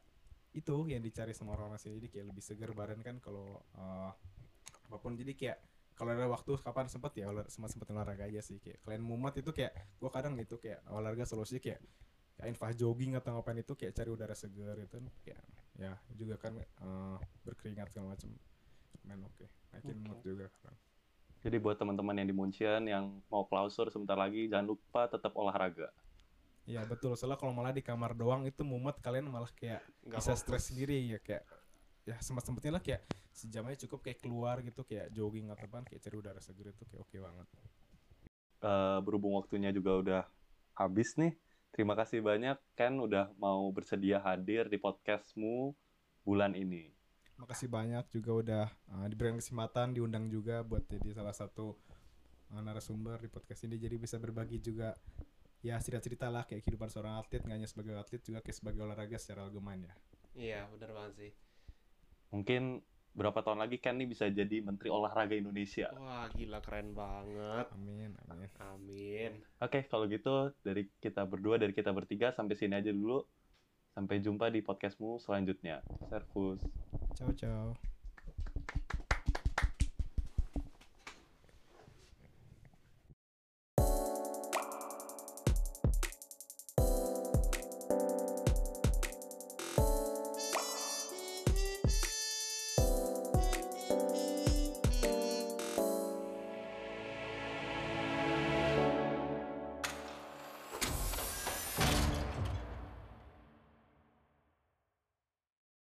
itu 0.50 0.76
yang 0.90 0.98
dicari 0.98 1.30
sama 1.30 1.54
orang 1.54 1.78
sih 1.78 1.94
jadi 1.94 2.10
kayak 2.10 2.26
lebih 2.34 2.42
seger 2.42 2.70
badan 2.74 3.00
kan 3.06 3.22
kalau 3.22 3.62
uh, 3.78 4.10
apa 4.90 4.96
pun. 4.98 5.14
Jadi 5.14 5.38
kayak 5.38 5.58
kalau 5.94 6.16
ada 6.16 6.26
waktu 6.26 6.56
kapan 6.58 6.86
sempet 6.90 7.12
ya 7.22 7.30
olah, 7.30 7.46
sempat 7.46 7.70
sempat 7.70 7.88
olahraga 7.94 8.26
aja 8.26 8.42
sih. 8.42 8.58
Kayak 8.58 8.82
kalian 8.82 9.02
mumet 9.06 9.38
itu 9.38 9.50
kayak 9.54 9.72
gua 10.02 10.10
kadang 10.10 10.34
gitu 10.40 10.58
kayak 10.58 10.82
olahraga 10.90 11.22
solusi 11.22 11.62
kayak 11.62 11.78
kayak 12.34 12.56
infah 12.56 12.72
jogging 12.74 13.14
atau 13.14 13.36
ngapain 13.36 13.60
itu 13.62 13.76
kayak 13.78 13.92
cari 13.94 14.10
udara 14.10 14.34
segar 14.34 14.74
itu 14.80 14.98
kan. 14.98 15.06
Kayak 15.22 15.42
ya 15.78 15.92
juga 16.18 16.34
kan 16.36 16.58
uh, 16.82 17.16
berkeringat 17.46 17.94
segala 17.94 18.18
macam 18.18 18.30
men 19.06 19.22
oke. 19.22 19.46
Naikin 19.70 19.96
Oke. 20.02 20.06
mood 20.06 20.20
juga 20.26 20.46
kan 20.66 20.74
Jadi 21.40 21.56
buat 21.56 21.80
teman-teman 21.80 22.20
yang 22.20 22.28
di 22.28 22.36
Munchen 22.36 22.84
yang 22.84 23.16
mau 23.32 23.48
klausur 23.48 23.88
sebentar 23.88 24.12
lagi, 24.12 24.44
jangan 24.44 24.76
lupa 24.76 25.08
tetap 25.08 25.32
olahraga. 25.32 25.88
Iya 26.70 26.86
betul. 26.86 27.18
Soalnya 27.18 27.34
kalau 27.34 27.50
malah 27.50 27.74
di 27.74 27.82
kamar 27.82 28.14
doang 28.14 28.46
itu 28.46 28.62
mumet 28.62 28.94
kalian 29.02 29.26
malah 29.26 29.50
kayak 29.58 29.82
Nggak 30.06 30.22
bisa 30.22 30.38
stres 30.38 30.70
sendiri 30.70 30.94
ya 31.02 31.18
kayak 31.18 31.42
ya 32.06 32.16
sempat 32.22 32.46
sempatnya 32.46 32.78
lah 32.78 32.82
kayak 32.82 33.02
sejam 33.34 33.66
aja 33.66 33.86
cukup 33.86 34.06
kayak 34.06 34.18
keluar 34.22 34.62
gitu 34.62 34.86
kayak 34.86 35.10
jogging 35.10 35.50
atau 35.50 35.66
apa 35.66 35.82
kayak 35.90 36.00
cari 36.02 36.14
udara 36.14 36.38
segar 36.38 36.70
itu 36.70 36.86
kayak 36.86 37.02
oke 37.02 37.16
banget. 37.18 37.46
Eh, 38.60 38.98
berhubung 39.02 39.34
waktunya 39.34 39.72
juga 39.74 39.90
udah 39.98 40.22
habis 40.76 41.16
nih, 41.16 41.32
terima 41.74 41.96
kasih 41.98 42.20
banyak 42.20 42.60
Ken 42.78 43.00
udah 43.00 43.32
mau 43.40 43.66
bersedia 43.72 44.20
hadir 44.20 44.68
di 44.70 44.78
podcastmu 44.78 45.74
bulan 46.22 46.54
ini. 46.54 46.92
makasih 47.40 47.72
banyak 47.72 48.04
juga 48.12 48.30
udah 48.36 48.66
uh, 48.92 49.08
diberikan 49.08 49.40
kesempatan 49.40 49.96
diundang 49.96 50.28
juga 50.28 50.60
buat 50.60 50.84
jadi 50.84 51.16
salah 51.16 51.32
satu 51.32 51.72
uh, 52.52 52.60
narasumber 52.60 53.16
di 53.16 53.32
podcast 53.32 53.64
ini 53.64 53.80
jadi 53.80 53.96
bisa 53.96 54.20
berbagi 54.20 54.60
juga 54.60 54.92
ya 55.60 55.76
cerita-cerita 55.76 56.32
lah 56.32 56.48
kayak 56.48 56.64
kehidupan 56.64 56.88
seorang 56.88 57.20
atlet 57.20 57.44
nggak 57.44 57.56
hanya 57.60 57.68
sebagai 57.68 57.92
atlet 57.96 58.22
juga 58.24 58.40
kayak 58.40 58.56
sebagai 58.56 58.80
olahraga 58.80 59.16
secara 59.20 59.44
allgemein 59.44 59.84
ya 59.84 59.94
Iya, 60.30 60.70
benar 60.70 60.94
banget 60.94 61.12
sih. 61.18 61.32
Mungkin 62.30 62.86
berapa 63.10 63.42
tahun 63.42 63.66
lagi 63.66 63.82
Ken 63.82 63.98
nih 63.98 64.06
bisa 64.06 64.30
jadi 64.30 64.62
Menteri 64.62 64.86
Olahraga 64.86 65.34
Indonesia. 65.34 65.90
Wah, 65.98 66.30
gila 66.30 66.62
keren 66.62 66.94
banget. 66.94 67.66
amin 67.74 68.14
amin 68.30 68.50
Amin. 68.62 69.32
Oke, 69.58 69.90
kalau 69.90 70.06
gitu 70.06 70.54
dari 70.62 70.86
kita 71.02 71.26
berdua, 71.26 71.58
dari 71.58 71.74
kita 71.74 71.90
bertiga 71.90 72.30
sampai 72.30 72.54
sini 72.54 72.78
aja 72.78 72.94
dulu. 72.94 73.26
Sampai 73.90 74.22
jumpa 74.22 74.54
di 74.54 74.62
podcastmu 74.62 75.18
selanjutnya. 75.18 75.82
Servus. 76.06 76.62
ciao 77.18 77.34
ciao 77.34 77.89